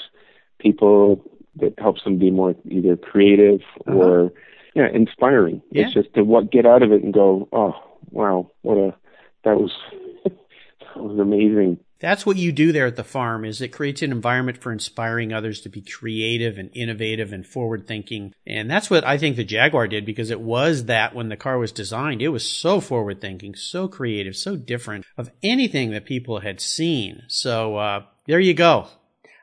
people 0.59 1.23
that 1.57 1.77
helps 1.77 2.03
them 2.03 2.17
be 2.17 2.31
more 2.31 2.55
either 2.69 2.95
creative 2.95 3.61
uh-huh. 3.87 3.97
or 3.97 4.33
yeah, 4.75 4.87
inspiring. 4.91 5.61
Yeah. 5.71 5.85
It's 5.85 5.93
just 5.93 6.13
to 6.15 6.23
what 6.23 6.51
get 6.51 6.65
out 6.65 6.81
of 6.81 6.91
it 6.91 7.03
and 7.03 7.13
go, 7.13 7.47
oh 7.51 7.75
wow, 8.09 8.49
what 8.61 8.77
a 8.77 8.95
that 9.43 9.57
was 9.57 9.71
that 10.23 10.97
was 10.97 11.19
amazing. 11.19 11.79
That's 12.03 12.25
what 12.25 12.35
you 12.35 12.51
do 12.51 12.73
there 12.73 12.87
at 12.87 12.97
the 12.97 13.03
farm 13.05 13.45
is 13.45 13.61
it 13.61 13.69
creates 13.69 14.01
an 14.01 14.11
environment 14.11 14.57
for 14.57 14.73
inspiring 14.73 15.31
others 15.31 15.61
to 15.61 15.69
be 15.69 15.81
creative 15.81 16.57
and 16.57 16.69
innovative 16.73 17.31
and 17.31 17.47
forward 17.47 17.87
thinking. 17.87 18.33
And 18.45 18.69
that's 18.69 18.89
what 18.89 19.07
I 19.07 19.17
think 19.17 19.37
the 19.37 19.45
Jaguar 19.45 19.87
did 19.87 20.05
because 20.05 20.29
it 20.29 20.41
was 20.41 20.83
that 20.87 21.15
when 21.15 21.29
the 21.29 21.37
car 21.37 21.57
was 21.57 21.71
designed, 21.71 22.21
it 22.21 22.27
was 22.27 22.45
so 22.45 22.81
forward 22.81 23.21
thinking, 23.21 23.55
so 23.55 23.87
creative, 23.87 24.35
so 24.35 24.57
different 24.57 25.05
of 25.17 25.31
anything 25.41 25.91
that 25.91 26.03
people 26.03 26.41
had 26.41 26.59
seen. 26.59 27.21
So, 27.29 27.77
uh, 27.77 28.03
there 28.27 28.41
you 28.41 28.53
go. 28.53 28.89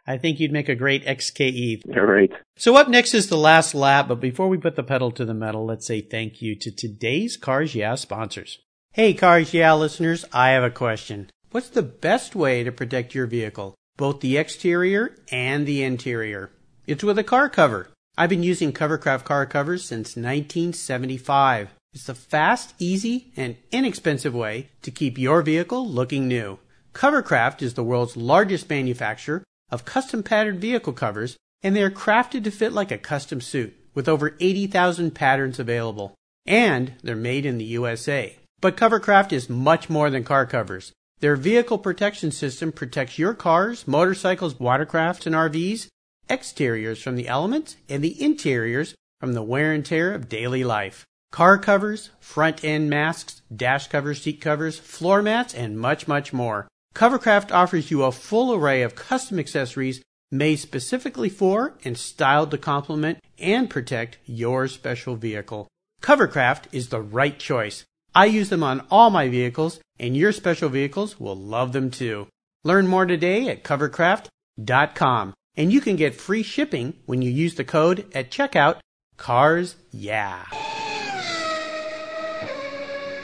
I 0.06 0.18
think 0.18 0.38
you'd 0.38 0.52
make 0.52 0.68
a 0.68 0.74
great 0.74 1.06
XKE. 1.06 1.96
All 1.96 2.04
right. 2.04 2.30
So 2.56 2.76
up 2.76 2.88
next 2.88 3.14
is 3.14 3.28
the 3.28 3.38
last 3.38 3.74
lap, 3.74 4.06
but 4.06 4.20
before 4.20 4.50
we 4.50 4.58
put 4.58 4.76
the 4.76 4.82
pedal 4.82 5.10
to 5.12 5.24
the 5.24 5.32
metal, 5.32 5.64
let's 5.64 5.86
say 5.86 6.02
thank 6.02 6.42
you 6.42 6.54
to 6.56 6.70
today's 6.70 7.38
Cars 7.38 7.74
Yeah 7.74 7.94
sponsors. 7.94 8.58
Hey 8.92 9.14
Cars 9.14 9.54
Yeah 9.54 9.72
listeners, 9.72 10.26
I 10.30 10.50
have 10.50 10.64
a 10.64 10.70
question. 10.70 11.30
What's 11.52 11.70
the 11.70 11.82
best 11.82 12.36
way 12.36 12.62
to 12.62 12.70
protect 12.70 13.12
your 13.12 13.26
vehicle, 13.26 13.74
both 13.96 14.20
the 14.20 14.36
exterior 14.36 15.16
and 15.32 15.66
the 15.66 15.82
interior? 15.82 16.52
It's 16.86 17.02
with 17.02 17.18
a 17.18 17.24
car 17.24 17.48
cover. 17.48 17.88
I've 18.16 18.30
been 18.30 18.44
using 18.44 18.72
Covercraft 18.72 19.24
car 19.24 19.46
covers 19.46 19.84
since 19.84 20.14
1975. 20.14 21.70
It's 21.92 22.08
a 22.08 22.14
fast, 22.14 22.74
easy, 22.78 23.32
and 23.36 23.56
inexpensive 23.72 24.32
way 24.32 24.68
to 24.82 24.92
keep 24.92 25.18
your 25.18 25.42
vehicle 25.42 25.88
looking 25.88 26.28
new. 26.28 26.60
Covercraft 26.94 27.62
is 27.62 27.74
the 27.74 27.82
world's 27.82 28.16
largest 28.16 28.70
manufacturer 28.70 29.42
of 29.72 29.84
custom 29.84 30.22
patterned 30.22 30.60
vehicle 30.60 30.92
covers, 30.92 31.36
and 31.64 31.74
they 31.74 31.82
are 31.82 31.90
crafted 31.90 32.44
to 32.44 32.52
fit 32.52 32.72
like 32.72 32.92
a 32.92 32.98
custom 32.98 33.40
suit 33.40 33.76
with 33.92 34.08
over 34.08 34.36
80,000 34.38 35.16
patterns 35.16 35.58
available. 35.58 36.14
And 36.46 36.92
they're 37.02 37.16
made 37.16 37.44
in 37.44 37.58
the 37.58 37.64
USA. 37.64 38.36
But 38.60 38.76
Covercraft 38.76 39.32
is 39.32 39.50
much 39.50 39.90
more 39.90 40.10
than 40.10 40.22
car 40.22 40.46
covers. 40.46 40.92
Their 41.20 41.36
vehicle 41.36 41.78
protection 41.78 42.32
system 42.32 42.72
protects 42.72 43.18
your 43.18 43.34
cars, 43.34 43.86
motorcycles, 43.86 44.54
watercrafts, 44.54 45.26
and 45.26 45.34
RVs, 45.34 45.88
exteriors 46.30 47.02
from 47.02 47.16
the 47.16 47.28
elements, 47.28 47.76
and 47.90 48.02
the 48.02 48.22
interiors 48.22 48.94
from 49.20 49.34
the 49.34 49.42
wear 49.42 49.72
and 49.72 49.84
tear 49.84 50.14
of 50.14 50.30
daily 50.30 50.64
life. 50.64 51.04
Car 51.30 51.58
covers, 51.58 52.08
front 52.20 52.64
end 52.64 52.88
masks, 52.88 53.42
dash 53.54 53.88
covers, 53.88 54.22
seat 54.22 54.40
covers, 54.40 54.78
floor 54.78 55.22
mats, 55.22 55.54
and 55.54 55.78
much, 55.78 56.08
much 56.08 56.32
more. 56.32 56.66
Covercraft 56.94 57.52
offers 57.52 57.90
you 57.90 58.02
a 58.02 58.12
full 58.12 58.54
array 58.54 58.82
of 58.82 58.94
custom 58.94 59.38
accessories 59.38 60.02
made 60.32 60.56
specifically 60.56 61.28
for 61.28 61.74
and 61.84 61.98
styled 61.98 62.50
to 62.50 62.58
complement 62.58 63.18
and 63.38 63.68
protect 63.68 64.16
your 64.24 64.66
special 64.68 65.16
vehicle. 65.16 65.68
Covercraft 66.02 66.64
is 66.72 66.88
the 66.88 67.02
right 67.02 67.38
choice. 67.38 67.84
I 68.14 68.24
use 68.26 68.48
them 68.48 68.64
on 68.64 68.84
all 68.90 69.10
my 69.10 69.28
vehicles, 69.28 69.80
and 70.00 70.16
your 70.16 70.32
special 70.32 70.70
vehicles 70.70 71.20
will 71.20 71.36
love 71.36 71.72
them 71.72 71.90
too. 71.90 72.26
Learn 72.64 72.88
more 72.88 73.06
today 73.06 73.48
at 73.48 73.62
covercraft.com, 73.62 75.34
and 75.56 75.72
you 75.72 75.80
can 75.80 75.96
get 75.96 76.14
free 76.14 76.42
shipping 76.42 76.94
when 77.06 77.22
you 77.22 77.30
use 77.30 77.54
the 77.54 77.64
code 77.64 78.06
at 78.14 78.30
checkout 78.30 78.78
CARS 79.18 79.76
Yeah. 79.92 80.46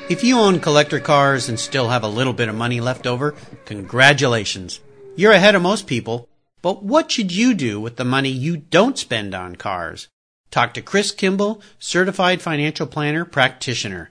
If 0.09 0.23
you 0.23 0.39
own 0.39 0.61
collector 0.61 1.01
cars 1.01 1.49
and 1.49 1.59
still 1.59 1.89
have 1.89 2.05
a 2.05 2.09
little 2.09 2.33
bit 2.33 2.49
of 2.49 2.55
money 2.55 2.81
left 2.81 3.09
over, 3.09 3.35
congratulations. 3.65 4.79
You're 5.17 5.33
ahead 5.33 5.57
of 5.57 5.63
most 5.63 5.89
people. 5.89 6.29
But 6.63 6.83
what 6.83 7.11
should 7.11 7.33
you 7.33 7.55
do 7.55 7.81
with 7.81 7.97
the 7.97 8.05
money 8.05 8.29
you 8.29 8.57
don't 8.57 8.99
spend 8.99 9.35
on 9.35 9.57
cars? 9.57 10.09
Talk 10.51 10.75
to 10.75 10.83
Chris 10.83 11.11
Kimball, 11.11 11.61
certified 11.79 12.41
financial 12.41 12.87
planner 12.87 13.25
practitioner. 13.25 14.11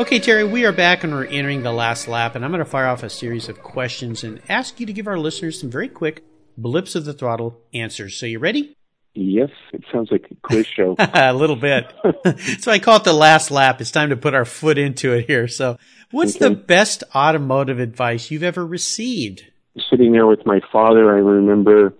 Okay, 0.00 0.18
Terry, 0.18 0.44
we 0.44 0.64
are 0.64 0.72
back 0.72 1.04
and 1.04 1.12
we're 1.12 1.26
entering 1.26 1.62
the 1.62 1.74
last 1.74 2.08
lap, 2.08 2.34
and 2.34 2.42
I'm 2.42 2.50
going 2.50 2.64
to 2.64 2.70
fire 2.70 2.86
off 2.86 3.02
a 3.02 3.10
series 3.10 3.50
of 3.50 3.62
questions 3.62 4.24
and 4.24 4.40
ask 4.48 4.80
you 4.80 4.86
to 4.86 4.94
give 4.94 5.06
our 5.06 5.18
listeners 5.18 5.60
some 5.60 5.70
very 5.70 5.88
quick 5.88 6.24
blips 6.56 6.94
of 6.94 7.04
the 7.04 7.12
throttle 7.12 7.60
answers. 7.74 8.16
So 8.16 8.24
you 8.24 8.38
ready? 8.38 8.74
Yes, 9.12 9.50
it 9.74 9.84
sounds 9.92 10.08
like 10.10 10.24
a 10.30 10.34
quiz 10.36 10.66
show. 10.66 10.96
a 10.98 11.34
little 11.34 11.54
bit. 11.54 11.92
so 12.60 12.72
I 12.72 12.78
call 12.78 12.96
it 12.96 13.04
the 13.04 13.12
last 13.12 13.50
lap. 13.50 13.82
It's 13.82 13.90
time 13.90 14.08
to 14.08 14.16
put 14.16 14.32
our 14.32 14.46
foot 14.46 14.78
into 14.78 15.12
it 15.12 15.26
here. 15.26 15.46
So, 15.46 15.76
what's 16.12 16.36
okay. 16.36 16.48
the 16.48 16.54
best 16.54 17.04
automotive 17.14 17.78
advice 17.78 18.30
you've 18.30 18.42
ever 18.42 18.66
received? 18.66 19.44
Sitting 19.90 20.12
there 20.12 20.26
with 20.26 20.46
my 20.46 20.60
father, 20.72 21.14
I 21.14 21.18
remember 21.18 21.92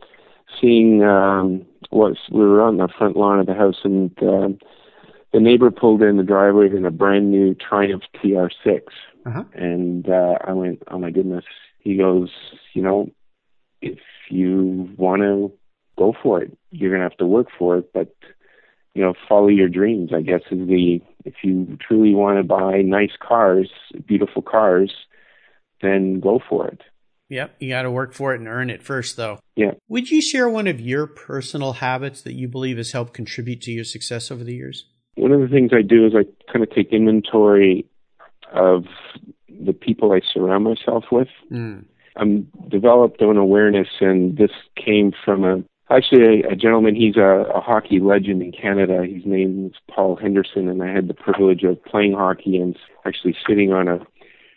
seeing 0.58 1.02
um, 1.02 1.66
what 1.90 2.14
we 2.32 2.40
were 2.40 2.62
on 2.62 2.78
the 2.78 2.88
front 2.96 3.18
lawn 3.18 3.40
of 3.40 3.46
the 3.46 3.52
house, 3.52 3.80
and 3.84 4.10
uh, 4.22 4.48
the 5.32 5.40
neighbor 5.40 5.70
pulled 5.70 6.02
in 6.02 6.16
the 6.16 6.22
driveway 6.22 6.70
in 6.74 6.84
a 6.84 6.90
brand 6.90 7.30
new 7.30 7.54
Triumph 7.54 8.02
TR6, 8.16 8.80
uh-huh. 9.26 9.44
and 9.54 10.08
uh, 10.08 10.38
I 10.44 10.52
went, 10.52 10.82
"Oh 10.88 10.98
my 10.98 11.10
goodness!" 11.10 11.44
He 11.78 11.96
goes, 11.96 12.30
"You 12.74 12.82
know, 12.82 13.10
if 13.80 13.98
you 14.28 14.90
want 14.96 15.22
to 15.22 15.52
go 16.00 16.14
for 16.22 16.42
it. 16.42 16.56
You're 16.70 16.90
going 16.90 17.00
to 17.00 17.08
have 17.08 17.18
to 17.18 17.26
work 17.26 17.48
for 17.56 17.76
it, 17.78 17.92
but 17.92 18.14
you 18.94 19.02
know, 19.02 19.14
follow 19.28 19.48
your 19.48 19.68
dreams. 19.68 20.10
I 20.14 20.22
guess 20.22 20.40
is 20.50 20.66
the 20.66 21.00
if 21.24 21.34
you 21.44 21.78
truly 21.86 22.14
want 22.14 22.38
to 22.38 22.42
buy 22.42 22.82
nice 22.82 23.12
cars, 23.20 23.70
beautiful 24.06 24.42
cars, 24.42 24.92
then 25.80 26.18
go 26.18 26.40
for 26.48 26.66
it. 26.68 26.80
Yep, 27.28 27.56
you 27.60 27.68
got 27.68 27.82
to 27.82 27.90
work 27.92 28.12
for 28.12 28.34
it 28.34 28.40
and 28.40 28.48
earn 28.48 28.70
it 28.70 28.82
first, 28.82 29.16
though. 29.16 29.38
Yeah. 29.54 29.72
Would 29.88 30.10
you 30.10 30.20
share 30.20 30.48
one 30.48 30.66
of 30.66 30.80
your 30.80 31.06
personal 31.06 31.74
habits 31.74 32.22
that 32.22 32.32
you 32.32 32.48
believe 32.48 32.76
has 32.76 32.90
helped 32.90 33.14
contribute 33.14 33.60
to 33.62 33.70
your 33.70 33.84
success 33.84 34.32
over 34.32 34.42
the 34.42 34.54
years? 34.54 34.86
One 35.16 35.32
of 35.32 35.40
the 35.40 35.48
things 35.48 35.72
I 35.72 35.82
do 35.82 36.06
is 36.06 36.12
I 36.14 36.24
kind 36.50 36.62
of 36.62 36.70
take 36.70 36.92
inventory 36.92 37.86
of 38.52 38.84
the 39.48 39.72
people 39.72 40.12
I 40.12 40.20
surround 40.32 40.64
myself 40.64 41.04
with. 41.10 41.28
Mm. 41.52 41.84
I'm 42.16 42.48
developed 42.68 43.20
an 43.20 43.36
awareness, 43.36 43.88
and 44.00 44.36
this 44.36 44.50
came 44.76 45.12
from 45.24 45.44
a 45.44 45.62
actually 45.92 46.42
a, 46.42 46.52
a 46.52 46.56
gentleman. 46.56 46.94
He's 46.94 47.16
a, 47.16 47.44
a 47.54 47.60
hockey 47.60 48.00
legend 48.00 48.42
in 48.42 48.52
Canada. 48.52 49.04
His 49.04 49.24
name 49.26 49.66
is 49.66 49.80
Paul 49.90 50.16
Henderson, 50.16 50.68
and 50.68 50.82
I 50.82 50.92
had 50.92 51.08
the 51.08 51.14
privilege 51.14 51.62
of 51.64 51.82
playing 51.84 52.14
hockey 52.14 52.58
and 52.58 52.76
actually 53.04 53.36
sitting 53.46 53.72
on 53.72 53.88
a 53.88 54.00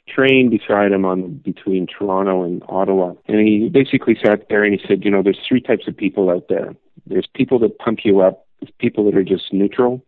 train 0.07 0.49
beside 0.49 0.91
him 0.91 1.05
on 1.05 1.33
between 1.37 1.87
Toronto 1.87 2.43
and 2.43 2.61
Ottawa. 2.67 3.13
And 3.27 3.39
he 3.39 3.69
basically 3.69 4.17
sat 4.23 4.47
there 4.49 4.63
and 4.63 4.73
he 4.73 4.87
said, 4.87 5.03
you 5.03 5.11
know, 5.11 5.23
there's 5.23 5.39
three 5.47 5.61
types 5.61 5.87
of 5.87 5.95
people 5.95 6.29
out 6.29 6.47
there. 6.49 6.75
There's 7.07 7.27
people 7.33 7.59
that 7.59 7.79
pump 7.79 7.99
you 8.03 8.19
up. 8.19 8.45
There's 8.59 8.73
people 8.79 9.05
that 9.05 9.17
are 9.17 9.23
just 9.23 9.53
neutral, 9.53 10.03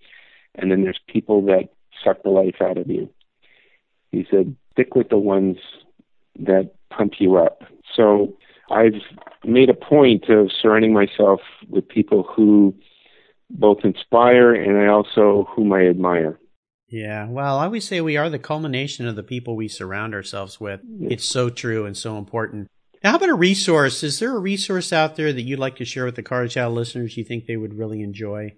and 0.57 0.71
then 0.71 0.83
there's 0.83 0.99
people 1.07 1.41
that 1.45 1.69
suck 2.03 2.23
the 2.23 2.29
life 2.29 2.55
out 2.61 2.77
of 2.77 2.89
you. 2.89 3.09
He 4.11 4.25
said, 4.29 4.55
stick 4.73 4.95
with 4.95 5.09
the 5.09 5.17
ones 5.17 5.57
that 6.39 6.71
pump 6.89 7.13
you 7.19 7.37
up. 7.37 7.63
So 7.95 8.37
I've 8.71 8.93
made 9.43 9.69
a 9.69 9.73
point 9.73 10.29
of 10.29 10.51
surrounding 10.61 10.93
myself 10.93 11.41
with 11.69 11.87
people 11.87 12.23
who 12.23 12.75
both 13.49 13.79
inspire 13.83 14.53
and 14.53 14.77
I 14.77 14.87
also 14.87 15.47
whom 15.55 15.71
I 15.73 15.87
admire. 15.87 16.39
Yeah, 16.87 17.27
well, 17.27 17.57
I 17.57 17.65
always 17.65 17.87
say 17.87 17.99
we 17.99 18.17
are 18.17 18.29
the 18.29 18.39
culmination 18.39 19.07
of 19.07 19.15
the 19.15 19.23
people 19.23 19.55
we 19.55 19.67
surround 19.67 20.13
ourselves 20.13 20.59
with. 20.59 20.81
Yeah. 20.87 21.09
It's 21.11 21.25
so 21.25 21.49
true 21.49 21.85
and 21.85 21.97
so 21.97 22.17
important. 22.17 22.67
Now, 23.03 23.11
how 23.11 23.17
about 23.17 23.29
a 23.29 23.35
resource? 23.35 24.03
Is 24.03 24.19
there 24.19 24.35
a 24.35 24.39
resource 24.39 24.93
out 24.93 25.15
there 25.15 25.33
that 25.33 25.41
you'd 25.41 25.59
like 25.59 25.75
to 25.77 25.85
share 25.85 26.05
with 26.05 26.15
the 26.15 26.23
Car 26.23 26.47
Chat 26.47 26.71
listeners 26.71 27.17
you 27.17 27.23
think 27.23 27.45
they 27.45 27.57
would 27.57 27.77
really 27.77 28.01
enjoy? 28.01 28.53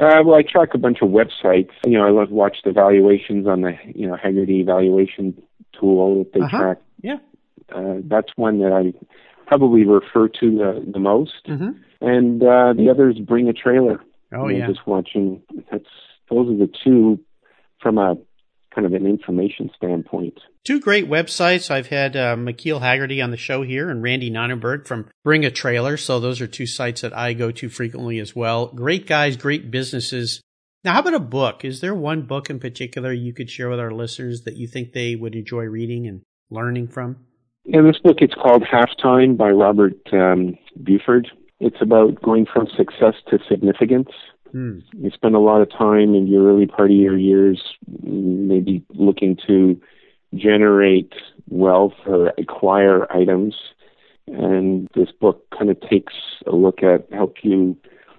Uh, 0.00 0.22
well, 0.24 0.36
I 0.36 0.42
track 0.42 0.70
a 0.74 0.78
bunch 0.78 0.98
of 1.02 1.10
websites. 1.10 1.72
You 1.84 1.98
know, 1.98 2.06
I 2.06 2.10
love 2.10 2.28
to 2.28 2.34
watch 2.34 2.58
the 2.64 2.72
valuations 2.72 3.46
on 3.46 3.60
the 3.60 3.74
you 3.94 4.06
know 4.06 4.16
Hagerty 4.16 4.64
valuation 4.64 5.40
tool 5.78 6.24
that 6.24 6.32
they 6.32 6.40
uh-huh. 6.40 6.58
track. 6.58 6.78
Yeah, 7.02 7.18
uh, 7.74 7.96
that's 8.04 8.30
one 8.36 8.60
that 8.60 8.72
I 8.72 8.94
probably 9.50 9.84
refer 9.84 10.28
to 10.28 10.50
the, 10.50 10.92
the 10.92 11.00
most. 11.00 11.46
Mm-hmm. 11.48 11.70
And 12.00 12.42
uh, 12.42 12.72
the 12.72 12.88
other 12.88 13.10
is 13.10 13.18
Bring 13.18 13.48
a 13.48 13.52
Trailer. 13.52 14.00
Oh, 14.32 14.46
yeah. 14.46 14.68
Just 14.68 14.86
watching, 14.86 15.42
that's, 15.72 15.88
those 16.30 16.48
are 16.48 16.56
the 16.56 16.70
two 16.84 17.18
from 17.82 17.98
a 17.98 18.16
kind 18.74 18.86
of 18.86 18.92
an 18.94 19.06
information 19.06 19.70
standpoint. 19.76 20.38
Two 20.64 20.80
great 20.80 21.08
websites. 21.08 21.70
I've 21.70 21.88
had 21.88 22.16
uh, 22.16 22.36
McKeel 22.36 22.80
Hagerty 22.80 23.22
on 23.22 23.30
the 23.30 23.36
show 23.36 23.62
here 23.62 23.90
and 23.90 24.02
Randy 24.02 24.30
Nonnenberg 24.30 24.86
from 24.86 25.08
Bring 25.24 25.44
a 25.44 25.50
Trailer. 25.50 25.96
So 25.96 26.20
those 26.20 26.40
are 26.40 26.46
two 26.46 26.66
sites 26.66 27.00
that 27.00 27.16
I 27.16 27.32
go 27.32 27.50
to 27.50 27.68
frequently 27.68 28.18
as 28.18 28.36
well. 28.36 28.68
Great 28.68 29.06
guys, 29.06 29.36
great 29.36 29.70
businesses. 29.70 30.40
Now, 30.84 30.94
how 30.94 31.00
about 31.00 31.14
a 31.14 31.20
book? 31.20 31.64
Is 31.64 31.80
there 31.80 31.94
one 31.94 32.22
book 32.22 32.48
in 32.48 32.58
particular 32.58 33.12
you 33.12 33.34
could 33.34 33.50
share 33.50 33.68
with 33.68 33.80
our 33.80 33.90
listeners 33.90 34.42
that 34.44 34.56
you 34.56 34.66
think 34.66 34.92
they 34.92 35.14
would 35.14 35.34
enjoy 35.34 35.64
reading 35.64 36.06
and 36.06 36.22
learning 36.50 36.88
from? 36.88 37.16
In 37.66 37.86
this 37.86 37.98
book, 37.98 38.16
it's 38.20 38.34
called 38.34 38.64
Halftime 38.64 39.36
by 39.36 39.50
Robert 39.50 39.98
um, 40.12 40.56
Buford. 40.82 41.28
It's 41.60 41.76
about 41.82 42.22
going 42.22 42.46
from 42.50 42.66
success 42.74 43.14
to 43.28 43.38
significance. 43.48 44.08
Hmm. 44.52 44.80
You 44.98 45.10
spend 45.10 45.34
a 45.34 45.40
lot 45.40 45.62
of 45.62 45.70
time 45.70 46.14
in 46.14 46.26
your 46.26 46.48
early 46.52 46.66
part 46.66 46.90
of 46.90 46.96
your 46.96 47.16
years, 47.16 47.62
maybe 48.02 48.84
looking 48.90 49.36
to 49.46 49.80
generate 50.34 51.12
wealth 51.48 51.94
or 52.06 52.32
acquire 52.38 53.10
items. 53.12 53.54
And 54.26 54.88
this 54.94 55.10
book 55.10 55.46
kind 55.56 55.70
of 55.70 55.80
takes 55.80 56.14
a 56.46 56.54
look 56.54 56.82
at 56.82 57.06
help 57.12 57.36
you 57.42 57.76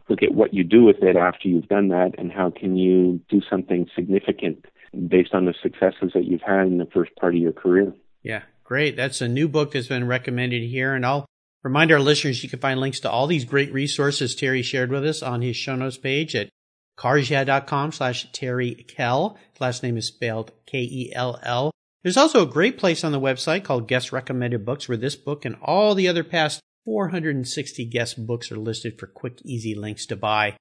look 0.10 0.24
at 0.24 0.34
what 0.34 0.54
you 0.54 0.64
do 0.64 0.84
with 0.84 1.02
it 1.02 1.16
after 1.16 1.48
you've 1.48 1.70
done 1.70 1.88
that 1.90 2.12
and 2.18 2.32
how 2.32 2.52
can 2.52 2.76
you 2.76 3.22
do 3.30 3.42
something 3.50 3.88
significant 3.96 4.66
based 5.08 5.34
on 5.34 5.46
the 5.46 5.54
successes 5.62 6.12
that 6.14 6.26
you've 6.26 6.42
had 6.42 6.68
in 6.68 6.78
the 6.78 6.88
first 6.94 7.16
part 7.16 7.34
of 7.34 7.42
your 7.42 7.54
career. 7.54 7.94
Yeah, 8.24 8.44
great. 8.66 8.98
That's 8.98 9.22
a 9.22 9.28
new 9.28 9.48
book 9.48 9.72
that's 9.72 9.88
been 9.88 10.06
recommended 10.06 10.64
here. 10.64 10.94
And 10.94 11.06
I'll 11.06 11.26
remind 11.64 11.92
our 11.92 12.00
listeners 12.00 12.44
you 12.44 12.50
can 12.50 12.60
find 12.60 12.80
links 12.80 13.00
to 13.02 13.10
all 13.10 13.28
these 13.28 13.46
great 13.46 13.72
resources 13.74 14.36
Terry 14.36 14.62
shared 14.62 14.92
with 14.92 15.06
us 15.06 15.22
on 15.22 15.42
his 15.42 15.56
show 15.56 15.76
notes 15.76 15.98
page 15.98 16.36
at 16.36 16.50
carsyeah.com 16.98 17.92
slash 17.92 18.32
Terry 18.32 18.74
Kell. 18.76 19.38
Last 19.60 19.84
name 19.84 19.98
is 19.98 20.08
spelled 20.08 20.52
K-E-L-L. 20.68 21.72
There's 22.04 22.18
also 22.18 22.44
a 22.44 22.52
great 22.52 22.78
place 22.78 23.04
on 23.04 23.12
the 23.12 23.20
website 23.20 23.64
called 23.64 23.88
Guest 23.88 24.12
Recommended 24.12 24.66
Books 24.66 24.88
where 24.88 24.98
this 24.98 25.16
book 25.16 25.46
and 25.46 25.56
all 25.62 25.94
the 25.94 26.08
other 26.08 26.24
past 26.24 26.62
460 26.86 27.86
guest 27.86 28.26
books 28.26 28.52
are 28.52 28.58
listed 28.58 29.00
for 29.00 29.08
quick, 29.08 29.40
easy 29.44 29.76
links 29.76 30.06
to 30.08 30.16
buy. 30.16 30.56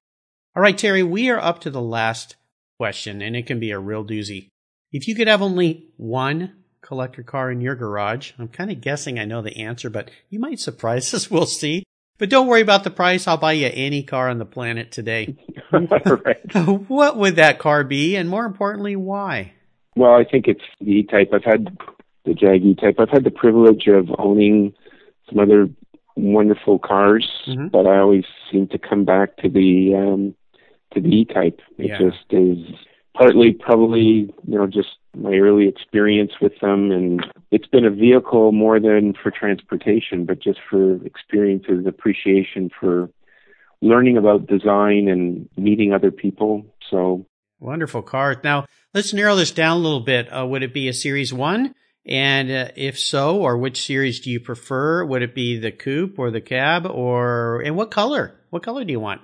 All 0.55 0.61
right, 0.61 0.77
Terry, 0.77 1.01
we 1.01 1.29
are 1.29 1.39
up 1.39 1.61
to 1.61 1.69
the 1.69 1.81
last 1.81 2.35
question, 2.77 3.21
and 3.21 3.35
it 3.35 3.47
can 3.47 3.59
be 3.59 3.71
a 3.71 3.79
real 3.79 4.05
doozy. 4.05 4.49
If 4.91 5.07
you 5.07 5.15
could 5.15 5.27
have 5.27 5.41
only 5.41 5.89
one 5.97 6.60
collector 6.81 7.23
car 7.23 7.51
in 7.51 7.61
your 7.61 7.75
garage, 7.75 8.31
I'm 8.39 8.47
kind 8.47 8.71
of 8.71 8.81
guessing 8.81 9.19
I 9.19 9.25
know 9.25 9.41
the 9.41 9.57
answer, 9.57 9.89
but 9.89 10.11
you 10.29 10.39
might 10.39 10.59
surprise 10.59 11.13
us. 11.13 11.29
We'll 11.31 11.45
see. 11.45 11.83
But 12.17 12.29
don't 12.29 12.47
worry 12.47 12.61
about 12.61 12.83
the 12.83 12.91
price. 12.91 13.27
I'll 13.27 13.37
buy 13.37 13.53
you 13.53 13.69
any 13.73 14.03
car 14.03 14.29
on 14.29 14.37
the 14.37 14.45
planet 14.45 14.91
today. 14.91 15.35
what 16.87 17.17
would 17.17 17.37
that 17.37 17.57
car 17.57 17.83
be? 17.83 18.15
And 18.15 18.29
more 18.29 18.45
importantly, 18.45 18.95
why? 18.95 19.53
Well, 19.95 20.13
I 20.13 20.23
think 20.23 20.47
it's 20.47 20.61
the 20.79 20.91
E-Type. 20.91 21.31
I've 21.33 21.43
had 21.43 21.75
the 22.25 22.33
Jag 22.33 22.63
E-Type. 22.63 22.95
I've 22.99 23.09
had 23.09 23.23
the 23.23 23.31
privilege 23.31 23.87
of 23.87 24.09
owning 24.19 24.73
some 25.27 25.39
other 25.39 25.67
wonderful 26.15 26.77
cars, 26.77 27.27
mm-hmm. 27.47 27.69
but 27.69 27.87
I 27.87 27.97
always 27.97 28.25
seem 28.51 28.67
to 28.67 28.77
come 28.77 29.03
back 29.03 29.37
to 29.37 29.49
the 29.49 29.95
um, 29.95 30.35
to 30.93 31.01
the 31.01 31.09
E-Type. 31.09 31.59
It 31.77 31.87
yeah. 31.87 31.97
just 31.97 32.25
is 32.29 32.59
partly 33.13 33.53
probably 33.53 34.33
you 34.47 34.57
know 34.57 34.67
just 34.67 34.89
my 35.15 35.33
early 35.33 35.67
experience 35.67 36.31
with 36.41 36.53
them, 36.61 36.91
and 36.91 37.25
it's 37.51 37.67
been 37.67 37.85
a 37.85 37.91
vehicle 37.91 38.51
more 38.51 38.79
than 38.79 39.13
for 39.21 39.31
transportation, 39.31 40.25
but 40.25 40.39
just 40.39 40.59
for 40.69 41.03
experiences, 41.05 41.85
appreciation 41.85 42.69
for 42.79 43.09
learning 43.81 44.17
about 44.17 44.47
design 44.47 45.07
and 45.07 45.49
meeting 45.57 45.93
other 45.93 46.11
people. 46.11 46.65
So 46.89 47.25
wonderful 47.59 48.01
car. 48.01 48.39
Now 48.43 48.65
let's 48.93 49.13
narrow 49.13 49.35
this 49.35 49.51
down 49.51 49.77
a 49.77 49.81
little 49.81 50.01
bit. 50.01 50.27
Uh, 50.27 50.45
would 50.45 50.63
it 50.63 50.73
be 50.73 50.87
a 50.87 50.93
Series 50.93 51.33
One? 51.33 51.75
And 52.05 52.49
uh, 52.49 52.69
if 52.75 52.97
so, 52.97 53.41
or 53.41 53.57
which 53.57 53.85
series 53.85 54.21
do 54.21 54.31
you 54.31 54.39
prefer? 54.39 55.05
Would 55.05 55.21
it 55.21 55.35
be 55.35 55.59
the 55.59 55.71
coupe 55.71 56.17
or 56.17 56.31
the 56.31 56.41
cab, 56.41 56.87
or 56.87 57.61
and 57.61 57.75
what 57.75 57.91
color? 57.91 58.39
What 58.49 58.63
color 58.63 58.83
do 58.83 58.91
you 58.91 58.99
want? 58.99 59.21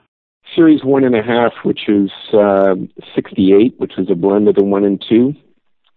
Series 0.55 0.83
one 0.83 1.03
and 1.03 1.15
a 1.15 1.21
half, 1.21 1.53
which 1.63 1.87
is 1.87 2.09
uh, 2.33 2.75
68, 3.15 3.75
which 3.77 3.93
is 3.97 4.09
a 4.09 4.15
blend 4.15 4.47
of 4.47 4.55
the 4.55 4.63
one 4.63 4.83
and 4.83 5.03
two. 5.07 5.33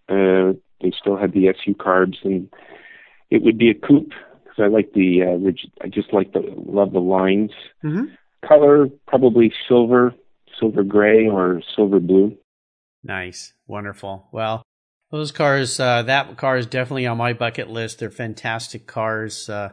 Uh, 0.09 0.55
they 0.81 0.93
still 0.99 1.17
had 1.17 1.33
the 1.33 1.49
SU 1.49 1.75
carbs, 1.75 2.17
and 2.25 2.49
it 3.31 3.43
would 3.43 3.59
be 3.59 3.71
a 3.71 3.75
coupe 3.75 4.13
because 4.43 4.59
I 4.59 4.67
like 4.67 4.93
the 4.93 5.23
uh, 5.23 5.37
rigid, 5.37 5.71
I 5.83 5.89
just 5.89 6.13
like 6.13 6.33
the 6.33 6.41
love 6.41 6.93
the 6.93 7.01
lines. 7.01 7.53
Mm-hmm. 7.85 8.07
Color 8.47 8.89
probably 9.07 9.53
silver, 9.69 10.15
silver 10.59 10.83
gray, 10.83 11.29
or 11.29 11.63
silver 11.77 12.01
blue. 12.01 12.37
Nice, 13.03 13.53
wonderful. 13.67 14.29
Well, 14.33 14.63
those 15.11 15.33
cars, 15.33 15.81
uh, 15.81 16.03
that 16.03 16.37
car 16.37 16.57
is 16.57 16.67
definitely 16.67 17.07
on 17.07 17.19
my 17.19 17.33
bucket 17.33 17.69
list. 17.69 17.99
They're 17.99 18.11
fantastic 18.11 18.87
cars. 18.87 19.49
Uh, 19.49 19.71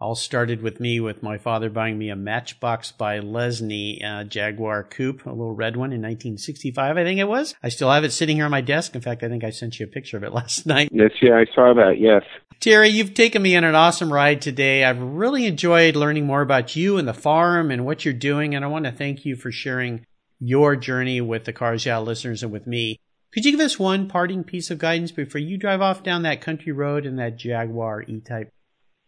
all 0.00 0.14
started 0.14 0.60
with 0.60 0.80
me 0.80 0.98
with 0.98 1.22
my 1.22 1.38
father 1.38 1.70
buying 1.70 1.96
me 1.96 2.10
a 2.10 2.16
Matchbox 2.16 2.92
by 2.92 3.20
Lesney 3.20 4.04
uh, 4.04 4.24
Jaguar 4.24 4.82
Coupe, 4.82 5.24
a 5.24 5.30
little 5.30 5.54
red 5.54 5.76
one 5.76 5.92
in 5.92 6.02
1965, 6.02 6.96
I 6.96 7.04
think 7.04 7.20
it 7.20 7.28
was. 7.28 7.54
I 7.62 7.68
still 7.68 7.90
have 7.90 8.04
it 8.04 8.10
sitting 8.10 8.36
here 8.36 8.44
on 8.44 8.50
my 8.50 8.60
desk. 8.60 8.94
In 8.94 9.00
fact, 9.00 9.22
I 9.22 9.28
think 9.28 9.44
I 9.44 9.50
sent 9.50 9.78
you 9.78 9.86
a 9.86 9.88
picture 9.88 10.16
of 10.16 10.24
it 10.24 10.32
last 10.34 10.66
night. 10.66 10.88
Yes, 10.92 11.12
yeah, 11.22 11.36
I 11.36 11.46
saw 11.54 11.72
that. 11.74 11.98
Yes. 11.98 12.22
Terry, 12.60 12.88
you've 12.88 13.14
taken 13.14 13.42
me 13.42 13.56
on 13.56 13.64
an 13.64 13.74
awesome 13.74 14.12
ride 14.12 14.40
today. 14.40 14.84
I've 14.84 15.00
really 15.00 15.46
enjoyed 15.46 15.96
learning 15.96 16.26
more 16.26 16.42
about 16.42 16.74
you 16.74 16.98
and 16.98 17.06
the 17.06 17.14
farm 17.14 17.70
and 17.70 17.84
what 17.84 18.04
you're 18.04 18.14
doing, 18.14 18.54
and 18.54 18.64
I 18.64 18.68
want 18.68 18.86
to 18.86 18.92
thank 18.92 19.24
you 19.24 19.36
for 19.36 19.52
sharing 19.52 20.06
your 20.40 20.76
journey 20.76 21.20
with 21.20 21.44
the 21.44 21.52
Cars 21.52 21.86
Yeah 21.86 21.98
listeners 21.98 22.42
and 22.42 22.52
with 22.52 22.66
me. 22.66 23.00
Could 23.32 23.44
you 23.44 23.50
give 23.50 23.60
us 23.60 23.78
one 23.78 24.08
parting 24.08 24.44
piece 24.44 24.70
of 24.70 24.78
guidance 24.78 25.10
before 25.10 25.40
you 25.40 25.58
drive 25.58 25.80
off 25.80 26.04
down 26.04 26.22
that 26.22 26.40
country 26.40 26.70
road 26.70 27.04
in 27.04 27.16
that 27.16 27.36
Jaguar 27.36 28.02
E-Type? 28.02 28.53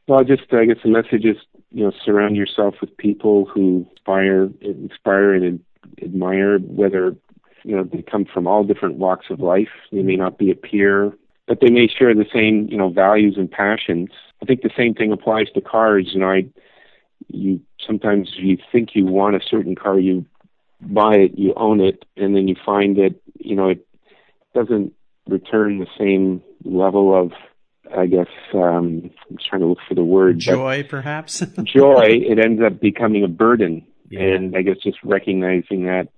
Well, 0.09 0.23
just 0.23 0.53
I 0.53 0.67
guess 0.67 0.77
the 0.85 0.91
message 0.91 1.25
is 1.25 1.37
you 1.73 1.85
know 1.85 1.93
surround 2.05 2.37
yourself 2.37 2.77
with 2.81 2.97
people 2.97 3.45
who 3.47 3.87
inspire, 3.91 4.51
inspire 4.61 5.35
and 5.35 5.61
admire. 6.01 6.59
Whether 6.59 7.17
you 7.65 7.77
know 7.77 7.83
they 7.83 8.03
come 8.03 8.25
from 8.25 8.47
all 8.47 8.63
different 8.63 8.97
walks 8.97 9.27
of 9.31 9.41
life. 9.41 9.69
They 9.91 10.03
may 10.03 10.17
not 10.17 10.39
be 10.39 10.51
a 10.51 10.55
peer, 10.55 11.13
but 11.49 11.59
they 11.61 11.71
may 11.71 11.89
share 11.89 12.15
the 12.15 12.27
same 12.33 12.69
you 12.71 12.77
know 12.77 12.89
values 12.89 13.35
and 13.37 13.51
passions. 13.51 14.11
I 14.41 14.47
think 14.47 14.63
the 14.63 14.71
same 14.77 14.95
thing 14.95 15.11
applies 15.11 15.51
to 15.55 15.61
cars. 15.61 16.11
You 16.13 16.21
know, 16.21 16.31
I 16.31 16.47
you 17.29 17.61
sometimes 17.85 18.31
you 18.37 18.59
think 18.71 18.91
you 18.95 19.07
want 19.07 19.35
a 19.35 19.41
certain 19.49 19.75
car, 19.75 19.99
you 19.99 20.25
buy 20.81 21.15
it, 21.15 21.39
you 21.39 21.53
own 21.57 21.81
it, 21.81 22.05
and 22.17 22.37
then 22.37 22.47
you 22.47 22.55
find 22.65 22.97
that 22.97 23.17
you 23.41 23.57
know 23.57 23.71
it 23.71 23.85
doesn't 24.55 24.93
return 25.29 25.81
the 25.81 25.87
same 25.99 26.43
level 26.65 27.13
of 27.21 27.33
I 27.97 28.07
guess 28.07 28.29
um, 28.55 29.11
I'm 29.31 29.39
trying 29.49 29.61
to 29.61 29.67
look 29.67 29.79
for 29.89 29.95
the 29.95 30.05
word 30.05 30.39
joy, 30.39 30.85
perhaps 30.89 31.41
joy. 31.65 32.07
It 32.07 32.39
ends 32.39 32.63
up 32.63 32.81
becoming 32.81 33.25
a 33.25 33.29
burden, 33.29 33.87
yeah. 34.09 34.21
and 34.21 34.57
I 34.57 34.63
guess 34.63 34.77
just 34.83 34.99
recognizing 35.05 35.85
that 35.85 36.09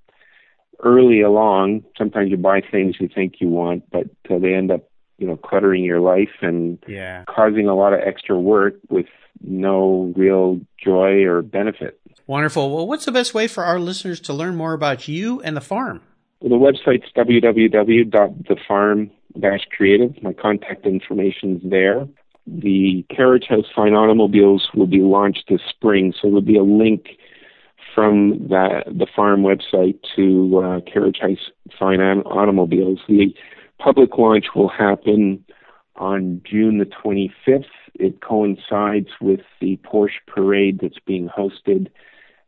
early 0.82 1.20
along. 1.20 1.84
Sometimes 1.96 2.30
you 2.30 2.36
buy 2.36 2.60
things 2.60 2.96
you 3.00 3.08
think 3.12 3.34
you 3.40 3.48
want, 3.48 3.90
but 3.90 4.04
uh, 4.30 4.38
they 4.38 4.54
end 4.54 4.70
up, 4.70 4.88
you 5.18 5.26
know, 5.26 5.36
cluttering 5.36 5.84
your 5.84 6.00
life 6.00 6.30
and 6.42 6.78
yeah. 6.86 7.24
causing 7.28 7.68
a 7.68 7.74
lot 7.74 7.92
of 7.92 8.00
extra 8.00 8.38
work 8.38 8.74
with 8.88 9.06
no 9.40 10.12
real 10.16 10.60
joy 10.82 11.24
or 11.24 11.42
benefit. 11.42 12.00
Wonderful. 12.26 12.74
Well, 12.74 12.86
what's 12.86 13.04
the 13.04 13.12
best 13.12 13.34
way 13.34 13.48
for 13.48 13.64
our 13.64 13.80
listeners 13.80 14.20
to 14.20 14.32
learn 14.32 14.54
more 14.54 14.74
about 14.74 15.08
you 15.08 15.40
and 15.40 15.56
the 15.56 15.60
farm? 15.60 16.02
Well, 16.40 16.50
the 16.50 16.64
website's 16.64 17.10
www.thefarm-creative. 19.36 20.22
My 20.22 20.32
contact 20.32 20.86
information 20.86 21.56
is 21.56 21.70
there. 21.70 22.08
The 22.46 23.04
Carriage 23.14 23.46
House 23.48 23.66
Fine 23.74 23.94
Automobiles 23.94 24.68
will 24.74 24.86
be 24.86 25.00
launched 25.00 25.44
this 25.48 25.60
spring, 25.68 26.14
so 26.14 26.28
there'll 26.28 26.40
be 26.40 26.56
a 26.56 26.62
link 26.62 27.10
from 27.94 28.48
that, 28.48 28.84
the 28.86 29.06
farm 29.14 29.42
website 29.42 29.98
to 30.16 30.58
uh, 30.58 30.80
Carriage 30.90 31.18
House 31.20 31.50
Fine 31.78 32.00
Automobiles. 32.00 33.00
The 33.08 33.34
public 33.78 34.16
launch 34.18 34.46
will 34.54 34.68
happen 34.68 35.44
on 35.96 36.40
June 36.48 36.78
the 36.78 36.86
25th. 36.86 37.64
It 37.94 38.22
coincides 38.22 39.08
with 39.20 39.40
the 39.60 39.78
Porsche 39.78 40.20
parade 40.26 40.78
that's 40.80 41.00
being 41.06 41.28
hosted 41.28 41.88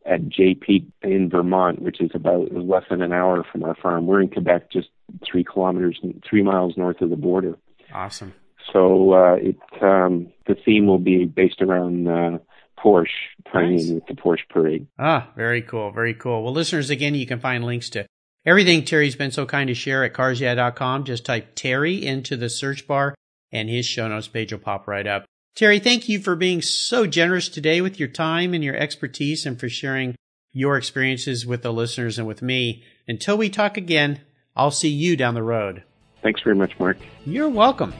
at 0.05 0.27
Jay 0.29 0.55
Peak 0.55 0.85
in 1.01 1.29
Vermont, 1.29 1.81
which 1.81 2.01
is 2.01 2.11
about 2.13 2.51
less 2.53 2.83
than 2.89 3.01
an 3.01 3.13
hour 3.13 3.45
from 3.51 3.63
our 3.63 3.75
farm. 3.75 4.07
We're 4.07 4.21
in 4.21 4.29
Quebec, 4.29 4.71
just 4.71 4.89
three 5.25 5.43
kilometers, 5.43 5.99
three 6.27 6.43
miles 6.43 6.75
north 6.77 7.01
of 7.01 7.09
the 7.09 7.15
border. 7.15 7.57
Awesome. 7.93 8.33
So 8.71 9.13
uh, 9.13 9.35
it 9.35 9.57
um, 9.81 10.31
the 10.47 10.55
theme 10.55 10.87
will 10.87 10.99
be 10.99 11.25
based 11.25 11.61
around 11.61 12.07
uh, 12.07 12.37
Porsche, 12.83 13.07
tying 13.51 13.75
nice. 13.75 13.89
in 13.89 13.95
with 13.95 14.05
the 14.07 14.13
Porsche 14.13 14.47
parade. 14.49 14.87
Ah, 14.97 15.29
very 15.35 15.61
cool, 15.61 15.91
very 15.91 16.13
cool. 16.13 16.43
Well, 16.43 16.53
listeners, 16.53 16.89
again, 16.89 17.15
you 17.15 17.25
can 17.25 17.39
find 17.39 17.63
links 17.63 17.89
to 17.91 18.05
everything 18.45 18.83
Terry's 18.85 19.15
been 19.15 19.31
so 19.31 19.45
kind 19.45 19.67
to 19.67 19.73
share 19.73 20.03
at 20.03 20.13
carsyeah.com. 20.13 21.03
Just 21.03 21.25
type 21.25 21.51
Terry 21.55 22.05
into 22.05 22.37
the 22.37 22.49
search 22.49 22.87
bar, 22.87 23.15
and 23.51 23.69
his 23.69 23.85
show 23.85 24.07
notes 24.07 24.27
page 24.27 24.51
will 24.51 24.59
pop 24.59 24.87
right 24.87 25.07
up. 25.07 25.25
Terry, 25.55 25.79
thank 25.79 26.07
you 26.07 26.19
for 26.19 26.35
being 26.35 26.61
so 26.61 27.05
generous 27.05 27.49
today 27.49 27.81
with 27.81 27.99
your 27.99 28.07
time 28.07 28.53
and 28.53 28.63
your 28.63 28.75
expertise 28.75 29.45
and 29.45 29.59
for 29.59 29.67
sharing 29.67 30.15
your 30.53 30.77
experiences 30.77 31.45
with 31.45 31.61
the 31.61 31.73
listeners 31.73 32.17
and 32.17 32.27
with 32.27 32.41
me. 32.41 32.83
Until 33.07 33.37
we 33.37 33.49
talk 33.49 33.77
again, 33.77 34.21
I'll 34.55 34.71
see 34.71 34.89
you 34.89 35.17
down 35.17 35.33
the 35.33 35.43
road. 35.43 35.83
Thanks 36.23 36.41
very 36.41 36.55
much, 36.55 36.79
Mark. 36.79 36.97
You're 37.25 37.49
welcome. 37.49 37.93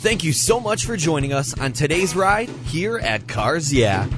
Thank 0.00 0.24
you 0.24 0.32
so 0.32 0.60
much 0.60 0.86
for 0.86 0.96
joining 0.96 1.32
us 1.32 1.58
on 1.58 1.72
today's 1.72 2.16
ride 2.16 2.48
here 2.48 2.98
at 2.98 3.28
Cars 3.28 3.72
Yeah. 3.72 4.08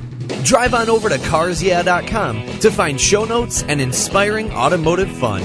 Drive 0.45 0.75
on 0.75 0.89
over 0.89 1.09
to 1.09 1.17
carsyeah.com 1.17 2.59
to 2.61 2.71
find 2.71 3.01
show 3.01 3.25
notes 3.25 3.65
and 3.65 3.81
inspiring 3.81 4.53
automotive 4.53 5.11
fun. 5.17 5.43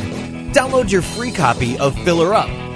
Download 0.53 0.91
your 0.91 1.01
free 1.01 1.31
copy 1.31 1.77
of 1.79 1.97
Filler 2.03 2.33
Up 2.33 2.64